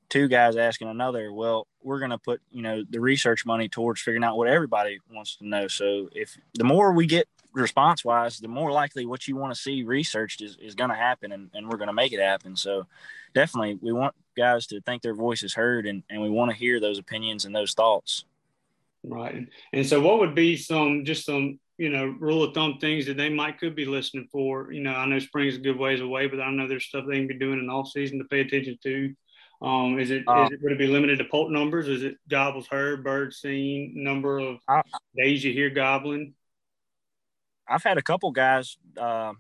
[0.10, 4.02] two guys asking another well we're going to put you know the research money towards
[4.02, 5.70] figuring out what everybody wants to know.
[5.70, 9.60] So if the more we get response wise the more likely what you want to
[9.60, 12.58] see researched is, is going to happen and, and we're going to make it happen.
[12.58, 12.88] So
[13.34, 16.58] definitely we want guys to think their voice is heard and, and we want to
[16.58, 18.26] hear those opinions and those thoughts
[19.04, 23.06] right and so what would be some just some you know rule of thumb things
[23.06, 26.02] that they might could be listening for you know i know spring's a good ways
[26.02, 28.42] away but i know there's stuff they can be doing in off season to pay
[28.42, 29.14] attention to
[29.62, 31.88] um, is it uh, is it going to be limited to poult numbers?
[31.88, 34.82] Is it gobbles heard, birds seen, number of I,
[35.16, 36.34] days you hear gobbling?
[37.68, 39.34] I've had a couple guys uh,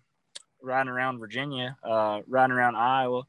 [0.62, 3.23] riding around Virginia, uh, riding around Iowa,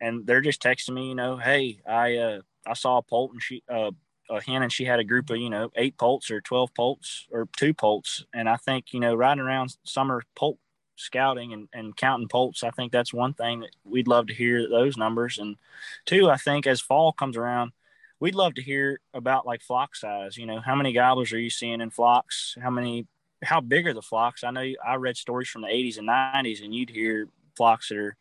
[0.00, 3.42] and they're just texting me, you know, hey, I uh, I saw a poult and
[3.42, 3.90] she uh,
[4.28, 7.26] a hen and she had a group of you know eight poults or twelve poults
[7.30, 10.58] or two poults, and I think you know riding around summer poult
[10.96, 12.64] scouting and, and counting poults.
[12.64, 15.38] I think that's one thing that we'd love to hear those numbers.
[15.38, 15.56] And
[16.04, 17.72] two, I think as fall comes around,
[18.18, 20.36] we'd love to hear about like flock size.
[20.36, 22.56] You know, how many gobblers are you seeing in flocks?
[22.60, 23.06] How many,
[23.44, 24.42] how big are the flocks?
[24.42, 27.88] I know you, I read stories from the 80s and 90s, and you'd hear flocks
[27.88, 28.16] that are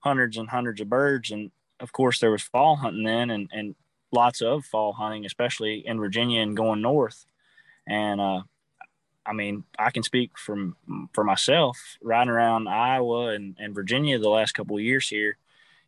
[0.00, 1.30] hundreds and hundreds of birds.
[1.30, 3.74] And of course, there was fall hunting then, and, and
[4.12, 7.24] lots of fall hunting, especially in Virginia and going north.
[7.86, 8.42] And uh,
[9.24, 10.76] I mean, I can speak from
[11.12, 11.78] for myself.
[12.02, 15.36] Riding around Iowa and, and Virginia the last couple of years here,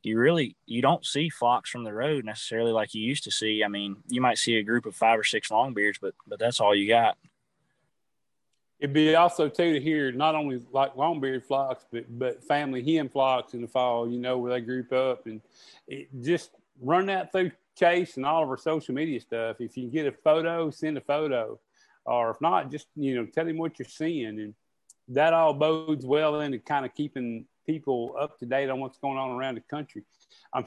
[0.03, 3.63] you really you don't see flocks from the road necessarily like you used to see.
[3.65, 6.61] I mean, you might see a group of five or six longbeards, but but that's
[6.61, 7.17] all you got.
[8.83, 13.09] It'd be also too to hear not only like longbeard flocks, but but family hen
[13.09, 14.11] flocks in the fall.
[14.11, 15.41] You know where they group up and
[15.87, 19.61] it, just run that through Chase and all of our social media stuff.
[19.61, 21.61] If you can get a photo, send a photo
[22.05, 24.55] or if not, just you know, tell him what you're seeing, and
[25.09, 29.19] that all bodes well into kind of keeping people up to date on what's going
[29.19, 30.03] on around the country.
[30.53, 30.65] I'm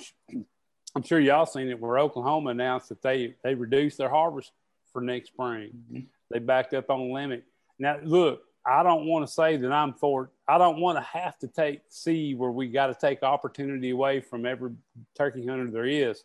[0.95, 4.51] I'm sure y'all seen it where Oklahoma announced that they they reduced their harvest
[4.93, 5.71] for next spring.
[5.91, 6.05] Mm-hmm.
[6.31, 7.43] They backed up on limit.
[7.79, 10.31] Now, look, I don't want to say that I'm for.
[10.47, 14.21] I don't want to have to take see where we got to take opportunity away
[14.21, 14.71] from every
[15.15, 16.23] turkey hunter there is.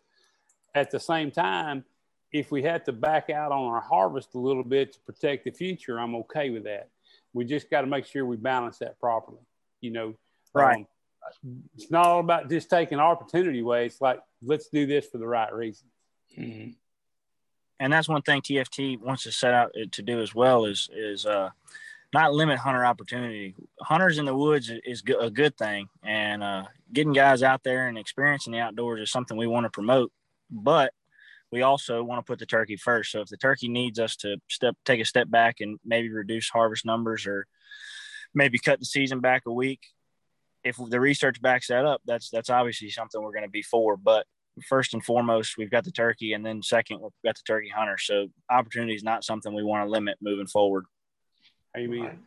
[0.73, 1.83] At the same time,
[2.31, 5.51] if we had to back out on our harvest a little bit to protect the
[5.51, 6.89] future, I'm okay with that.
[7.33, 9.41] We just got to make sure we balance that properly.
[9.81, 10.13] You know,
[10.53, 10.77] right.
[11.43, 13.85] Um, it's not all about just taking opportunity away.
[13.85, 15.91] It's like let's do this for the right reasons.
[16.37, 16.71] Mm-hmm.
[17.81, 21.25] And that's one thing TFT wants to set out to do as well is is
[21.25, 21.49] uh,
[22.13, 23.55] not limit hunter opportunity.
[23.81, 27.97] Hunters in the woods is a good thing, and uh, getting guys out there and
[27.97, 30.11] experiencing the outdoors is something we want to promote.
[30.51, 30.93] But
[31.51, 33.11] we also want to put the turkey first.
[33.11, 36.49] So if the turkey needs us to step take a step back and maybe reduce
[36.49, 37.47] harvest numbers or
[38.31, 39.81] maybe cut the season back a week,
[40.63, 43.97] if the research backs that up, that's that's obviously something we're going to be for.
[43.97, 44.27] But
[44.67, 47.97] first and foremost, we've got the turkey, and then second, we've got the turkey hunter.
[47.97, 50.85] So opportunity is not something we want to limit moving forward.
[51.77, 52.19] Amen.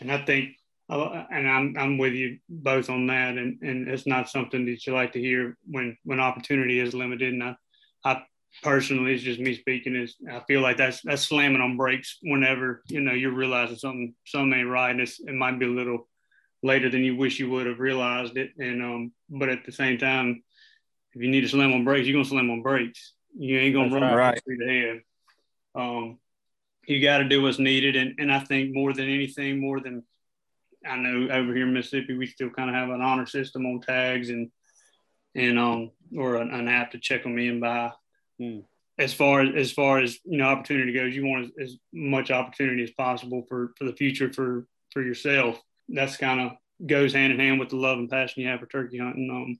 [0.00, 0.56] And I think,
[0.88, 4.94] and I'm I'm with you both on that, and and it's not something that you
[4.94, 7.32] like to hear when when opportunity is limited.
[7.32, 7.56] And I,
[8.04, 8.22] I
[8.62, 9.94] personally, it's just me speaking.
[9.94, 14.14] Is I feel like that's that's slamming on brakes whenever you know you're realizing something
[14.26, 16.08] something ain't right, and it might be a little
[16.62, 18.50] later than you wish you would have realized it.
[18.58, 20.42] And um, but at the same time,
[21.14, 23.12] if you need to slam on brakes, you're gonna slam on brakes.
[23.36, 25.00] You ain't gonna That's run right straight ahead.
[25.74, 26.18] Um,
[26.86, 30.04] you got to do what's needed, and and I think more than anything, more than
[30.86, 33.80] I know over here in Mississippi, we still kind of have an honor system on
[33.80, 34.50] tags and
[35.34, 37.92] and um or an, an app to check them in by.
[38.38, 38.60] Hmm.
[38.98, 42.30] As far as as far as you know, opportunity goes, you want as, as much
[42.30, 45.60] opportunity as possible for for the future for for yourself.
[45.88, 46.52] That's kind of
[46.86, 49.30] goes hand in hand with the love and passion you have for turkey hunting.
[49.30, 49.58] Um,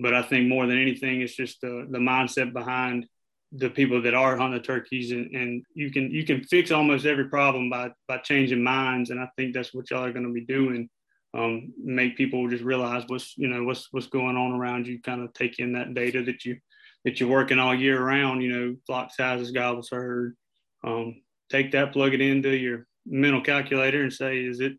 [0.00, 3.06] but I think more than anything, it's just the the mindset behind
[3.52, 7.28] the people that are hunting turkeys, and, and you can you can fix almost every
[7.28, 10.44] problem by by changing minds, and I think that's what y'all are going to be
[10.44, 10.88] doing.
[11.32, 15.00] Um, make people just realize what's you know what's what's going on around you.
[15.02, 16.56] Kind of take in that data that you
[17.04, 18.42] that you're working all year round.
[18.42, 20.36] You know, flock sizes, gobbles heard.
[20.82, 21.20] Um,
[21.50, 24.72] take that, plug it into your mental calculator, and say, is it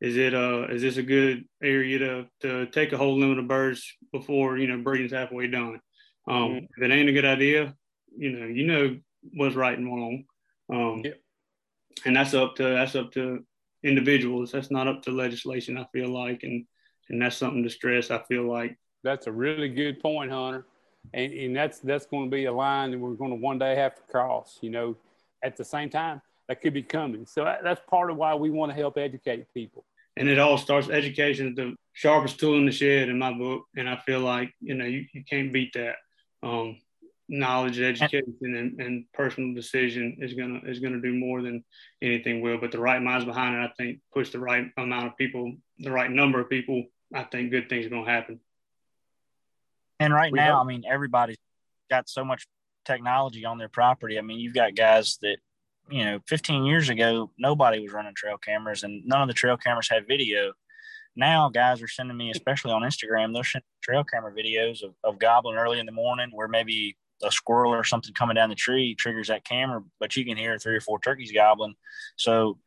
[0.00, 3.48] is it uh is this a good area to to take a whole limit of
[3.48, 5.80] birds before you know breeding's halfway done?
[6.28, 6.64] Um, mm-hmm.
[6.76, 7.74] If it ain't a good idea,
[8.16, 8.96] you know you know
[9.34, 10.24] what's right and wrong.
[10.72, 11.20] Um, yep.
[12.04, 13.44] and that's up to that's up to
[13.82, 14.52] individuals.
[14.52, 15.78] That's not up to legislation.
[15.78, 16.64] I feel like, and
[17.08, 18.10] and that's something to stress.
[18.10, 20.66] I feel like that's a really good point, Hunter.
[21.14, 23.74] And, and that's that's going to be a line that we're going to one day
[23.74, 24.58] have to cross.
[24.60, 24.96] You know,
[25.42, 27.26] at the same time, that could be coming.
[27.26, 29.84] So that's part of why we want to help educate people
[30.20, 33.64] and it all starts education is the sharpest tool in the shed in my book.
[33.76, 35.96] And i feel like you know you, you can't beat that.
[36.42, 36.78] Um,
[37.32, 41.64] knowledge education and, and personal decision is gonna is gonna do more than
[42.02, 42.58] anything will.
[42.58, 45.90] But the right minds behind it i think push the right amount of people the
[45.90, 48.40] right number of people i think good things are gonna happen.
[50.00, 50.66] And right we now hope.
[50.66, 51.38] i mean everybody's
[51.88, 52.46] got so much
[52.84, 54.18] technology on their property.
[54.18, 55.38] I mean you've got guys that
[55.90, 59.56] you know, 15 years ago, nobody was running trail cameras and none of the trail
[59.56, 60.52] cameras had video.
[61.16, 65.18] Now, guys are sending me, especially on Instagram, they're sending trail camera videos of, of
[65.18, 68.94] gobbling early in the morning where maybe a squirrel or something coming down the tree
[68.94, 71.74] triggers that camera, but you can hear three or four turkeys gobbling.
[72.16, 72.58] So,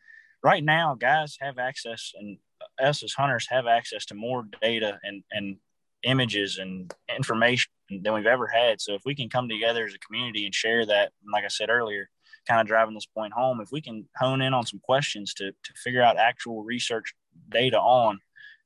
[0.43, 2.37] right now, guys have access, and
[2.79, 5.57] us as hunters have access to more data and, and
[6.03, 8.81] images and information than we've ever had.
[8.81, 11.69] So, if we can come together as a community and share that, like I said
[11.69, 12.09] earlier,
[12.47, 13.61] kind of driving this point home.
[13.61, 17.13] If we can hone in on some questions to, to figure out actual research
[17.49, 18.19] data on,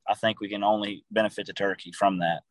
[0.07, 2.41] I think we can only benefit the turkey from that.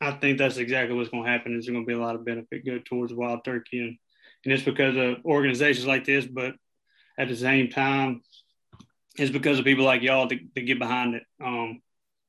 [0.00, 1.52] I think that's exactly what's going to happen.
[1.52, 3.96] There's going to be a lot of benefit go towards wild turkey, and,
[4.44, 6.26] and it's because of organizations like this.
[6.26, 6.54] But
[7.18, 8.22] at the same time,
[9.16, 11.22] it's because of people like y'all that, that get behind it.
[11.42, 11.80] Um,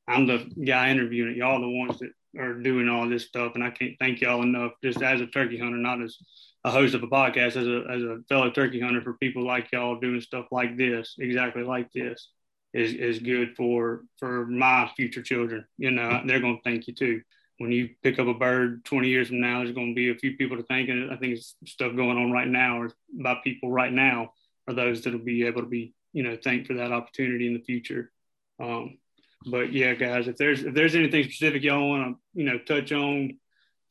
[0.08, 1.38] I'm the guy interviewing it.
[1.38, 4.74] Y'all the ones that are doing all this stuff, and I can't thank y'all enough.
[4.84, 6.18] Just as a turkey hunter, not as
[6.64, 9.72] a host of a podcast as a, as a fellow turkey hunter for people like
[9.72, 12.30] y'all doing stuff like this, exactly like this,
[12.74, 15.66] is, is good for for my future children.
[15.78, 17.22] You know, they're going to thank you too.
[17.59, 20.16] When you pick up a bird 20 years from now, there's going to be a
[20.16, 20.89] few people to thank.
[20.89, 24.34] And I think it's stuff going on right now or by people right now
[24.68, 27.53] are those that will be able to be, you know, thanked for that opportunity in
[27.53, 28.11] the future.
[28.59, 28.97] Um,
[29.45, 32.91] but yeah, guys, if there's if there's anything specific y'all want to, you know, touch
[32.91, 33.38] on,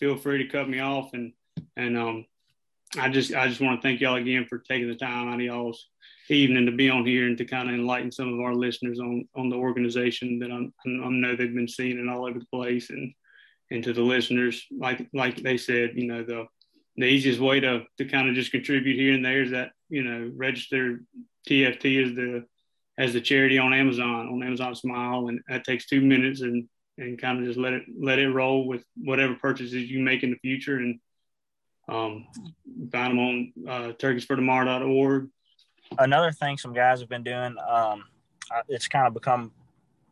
[0.00, 1.32] feel free to cut me off and
[1.76, 2.26] and um,
[2.98, 5.40] I just I just want to thank y'all again for taking the time out of
[5.40, 5.88] y'all's
[6.28, 9.26] evening to be on here and to kind of enlighten some of our listeners on
[9.34, 12.90] on the organization that I'm, I know they've been seeing it all over the place
[12.90, 13.12] and
[13.70, 16.46] and to the listeners like like they said you know the
[16.96, 20.02] the easiest way to to kind of just contribute here and there is that you
[20.02, 21.00] know register
[21.48, 22.44] TFT as the
[22.98, 26.68] as the charity on Amazon on Amazon Smile and that takes two minutes and
[26.98, 30.30] and kind of just let it let it roll with whatever purchases you make in
[30.30, 31.00] the future and
[31.88, 32.26] um,
[32.90, 35.28] find them on uh, turkeysfortomorrow.org.
[35.98, 38.04] Another thing some guys have been doing, um,
[38.68, 39.52] it's kind of become,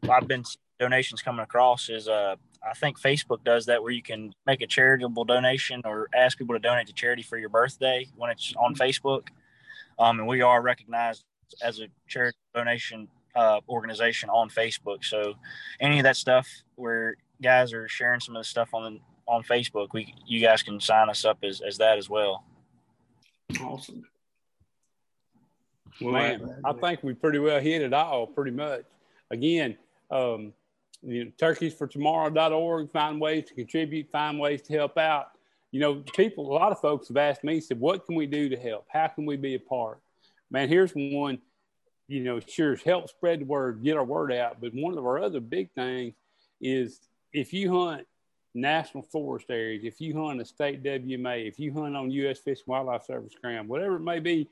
[0.09, 0.45] I've been
[0.79, 2.37] donations coming across is uh,
[2.69, 6.55] I think Facebook does that where you can make a charitable donation or ask people
[6.55, 9.29] to donate to charity for your birthday when it's on Facebook.
[9.99, 11.25] Um, and we are recognized
[11.63, 15.05] as a charity donation uh, organization on Facebook.
[15.05, 15.35] So
[15.81, 19.01] any of that stuff where guys are sharing some of the stuff on
[19.31, 22.45] on Facebook, we you guys can sign us up as, as that as well.
[23.61, 24.05] Awesome.
[26.01, 28.83] Well, Man, I think we pretty well hit it all, pretty much.
[29.31, 29.77] Again,
[30.11, 30.53] um,
[31.03, 35.33] you know, turkeysfortomorrow.org, find ways to contribute, find ways to help out.
[35.71, 38.49] You know, people, a lot of folks have asked me, said, what can we do
[38.49, 38.87] to help?
[38.89, 40.01] How can we be a part?
[40.51, 41.39] Man, here's one,
[42.09, 44.61] you know, sure, help spread the word, get our word out.
[44.61, 46.15] But one of our other big things
[46.61, 47.01] is
[47.33, 48.07] if you hunt
[48.55, 52.39] national forest areas, if you hunt a state WMA, if you hunt on U.S.
[52.39, 54.49] Fish and Wildlife Service ground, whatever it may be,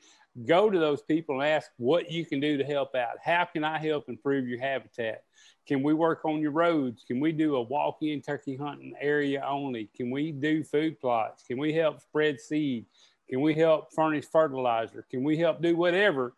[0.47, 3.17] go to those people and ask what you can do to help out.
[3.23, 5.25] How can I help improve your habitat?
[5.67, 7.05] Can we work on your roads?
[7.07, 9.91] Can we do a walk in turkey hunting area only?
[9.97, 11.43] Can we do food plots?
[11.43, 12.87] Can we help spread seed?
[13.29, 15.05] Can we help furnish fertilizer?
[15.11, 16.35] Can we help do whatever?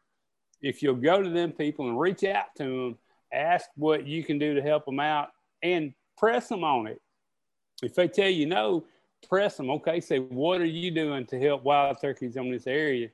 [0.63, 2.99] If you'll go to them people and reach out to them,
[3.33, 5.29] ask what you can do to help them out
[5.63, 7.01] and press them on it.
[7.83, 8.85] If they tell you no,
[9.29, 9.71] press them.
[9.71, 13.09] Okay, say, what are you doing to help wild turkeys on this area?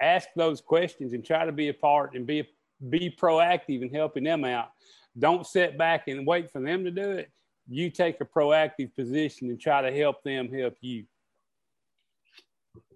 [0.00, 2.48] Ask those questions and try to be a part and be
[2.90, 4.70] be proactive in helping them out.
[5.18, 7.30] Don't sit back and wait for them to do it.
[7.68, 11.04] You take a proactive position and try to help them help you.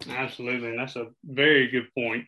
[0.09, 0.71] Absolutely.
[0.71, 2.25] And that's a very good point.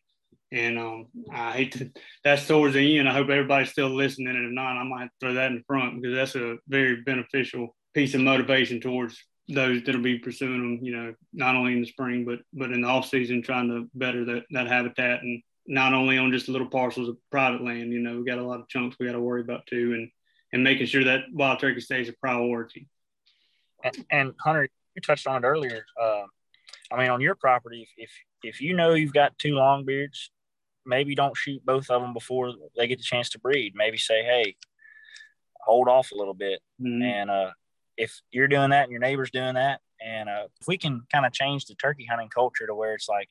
[0.53, 1.90] And um, I hate to,
[2.24, 3.09] that's towards the end.
[3.09, 4.28] I hope everybody's still listening.
[4.28, 8.14] And if not, I might throw that in front because that's a very beneficial piece
[8.14, 12.24] of motivation towards those that'll be pursuing them, you know, not only in the spring,
[12.24, 16.16] but, but in the off season, trying to better that, that habitat and not only
[16.18, 17.93] on just little parcels of private land.
[17.93, 20.11] You know, we got a lot of chunks we got to worry about too, and
[20.53, 22.89] and making sure that wild turkey stays a priority.
[23.84, 25.84] And, and Hunter, you touched on it earlier.
[26.01, 26.24] Uh,
[26.91, 28.11] I mean, on your property, if, if
[28.43, 30.30] if you know you've got two longbeards,
[30.86, 33.74] maybe don't shoot both of them before they get the chance to breed.
[33.76, 34.57] Maybe say, hey,
[35.61, 37.03] hold off a little bit, mm-hmm.
[37.03, 37.51] and uh,
[37.99, 41.26] if you're doing that and your neighbor's doing that, and uh, if we can kind
[41.26, 43.28] of change the turkey hunting culture to where it's like,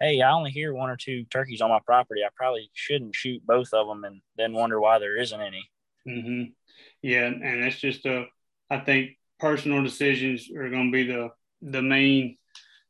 [0.00, 2.22] hey, I only hear one or two turkeys on my property.
[2.24, 5.68] I probably shouldn't shoot both of them and then wonder why there isn't any.
[6.08, 6.52] Mm-hmm.
[7.02, 8.26] Yeah, and it's just a.
[8.70, 11.30] I think personal decisions are going to be the
[11.62, 12.36] the main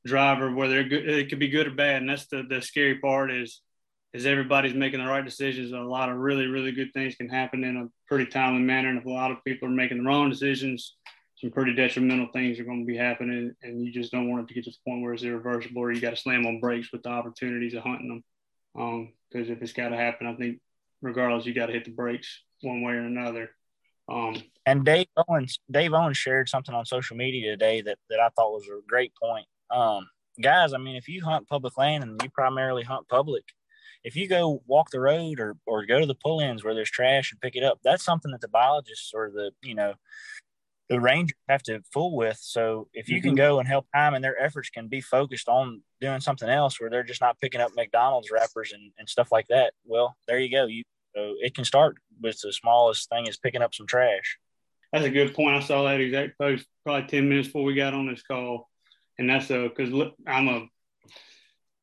[0.06, 0.54] driver.
[0.54, 3.60] Whether it could be good or bad, and that's the the scary part is
[4.12, 5.72] is everybody's making the right decisions.
[5.72, 8.98] A lot of really really good things can happen in a pretty timely manner, and
[8.98, 10.96] if a lot of people are making the wrong decisions,
[11.45, 14.49] some pretty detrimental things are going to be happening, and you just don't want it
[14.49, 16.90] to get to the point where it's irreversible, or you got to slam on brakes
[16.90, 18.24] with the opportunities of hunting them.
[19.30, 20.61] Because um, if it's got to happen, I think
[21.03, 23.51] regardless, you got to hit the brakes one way or another.
[24.09, 28.30] Um, and Dave Owens, Dave Owens shared something on social media today that that I
[28.30, 29.47] thought was a great point.
[29.70, 30.09] Um,
[30.40, 33.45] guys, I mean, if you hunt public land and you primarily hunt public,
[34.03, 37.32] if you go walk the road or or go to the pull-ins where there's trash
[37.32, 39.92] and pick it up, that's something that the biologists or the you know
[40.89, 42.39] the Rangers have to fool with.
[42.41, 43.28] So if you mm-hmm.
[43.28, 46.80] can go and help time and their efforts can be focused on doing something else
[46.80, 50.39] where they're just not picking up McDonald's wrappers and, and stuff like that, well, there
[50.39, 50.66] you go.
[50.66, 50.82] You
[51.16, 54.39] so it can start with the smallest thing is picking up some trash.
[54.93, 55.57] That's a good point.
[55.57, 58.68] I saw that exact post probably 10 minutes before we got on this call.
[59.18, 60.66] And that's a, cause look, I'm a,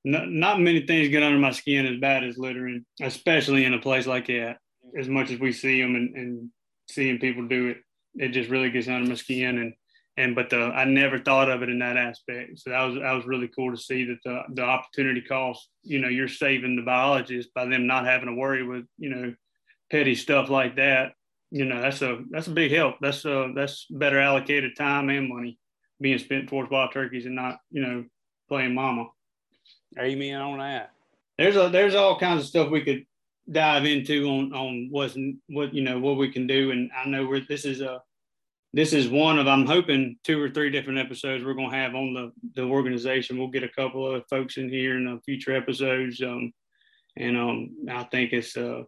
[0.04, 3.80] not, not many things get under my skin as bad as littering, especially in a
[3.80, 4.58] place like that.
[4.98, 6.50] As much as we see them and, and
[6.90, 7.78] seeing people do it,
[8.16, 9.74] it just really gets under my skin and
[10.18, 12.60] and but the, I never thought of it in that aspect.
[12.60, 15.70] So that was that was really cool to see that the the opportunity cost.
[15.84, 19.34] You know, you're saving the biologists by them not having to worry with you know
[19.90, 21.14] petty stuff like that.
[21.50, 22.96] You know, that's a that's a big help.
[23.02, 25.58] That's a that's better allocated time and money
[26.00, 28.06] being spent towards wild turkeys and not you know
[28.50, 29.08] playing mama.
[29.98, 30.92] Amen on that.
[31.38, 33.06] There's a there's all kinds of stuff we could
[33.50, 35.18] dive into on on what's
[35.48, 36.72] what you know what we can do.
[36.72, 38.02] And I know we're this is a
[38.74, 41.96] this is one of I'm hoping two or three different episodes we're going to have
[41.96, 43.38] on the the organization.
[43.38, 46.54] We'll get a couple of folks in here in the future episodes, um,
[47.18, 48.84] and um, I think it's uh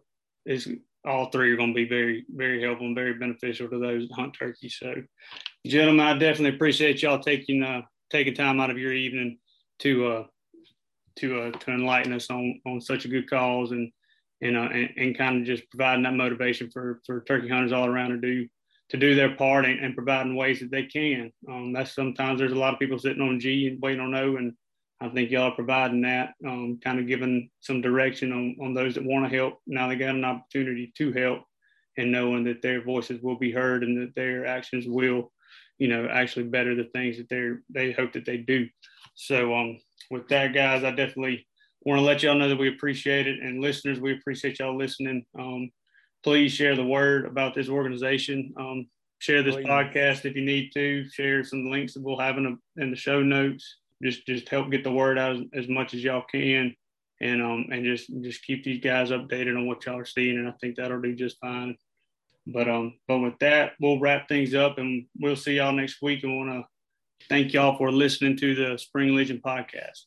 [0.46, 0.68] it's
[1.06, 4.14] all three are going to be very very helpful and very beneficial to those that
[4.14, 4.70] hunt turkey.
[4.70, 4.94] So,
[5.66, 9.38] gentlemen, I definitely appreciate y'all taking uh taking time out of your evening
[9.80, 10.24] to uh
[11.16, 13.92] to uh to enlighten us on on such a good cause and
[14.44, 18.10] and, and, and kind of just providing that motivation for, for turkey hunters all around
[18.10, 18.48] to do
[18.90, 21.32] to do their part and, and providing ways that they can.
[21.48, 24.36] Um, that's sometimes there's a lot of people sitting on G and waiting on O,
[24.36, 24.52] and
[25.00, 28.94] I think y'all are providing that, um, kind of giving some direction on, on those
[28.94, 29.58] that want to help.
[29.66, 31.44] Now they got an opportunity to help,
[31.96, 35.32] and knowing that their voices will be heard and that their actions will,
[35.78, 38.68] you know, actually better the things that they they hope that they do.
[39.14, 39.78] So um,
[40.10, 41.46] with that, guys, I definitely
[41.84, 43.40] want to let y'all know that we appreciate it.
[43.40, 45.24] And listeners, we appreciate y'all listening.
[45.38, 45.70] Um,
[46.22, 48.54] please share the word about this organization.
[48.56, 49.66] Um, share this please.
[49.66, 51.08] podcast if you need to.
[51.10, 53.76] Share some links that we'll have in, a, in the show notes.
[54.02, 56.74] Just just help get the word out as, as much as y'all can,
[57.20, 60.36] and um and just just keep these guys updated on what y'all are seeing.
[60.36, 61.76] And I think that'll do just fine.
[62.46, 66.24] But um but with that, we'll wrap things up, and we'll see y'all next week.
[66.24, 66.64] And want to
[67.28, 70.02] thank y'all for listening to the Spring Legion podcast.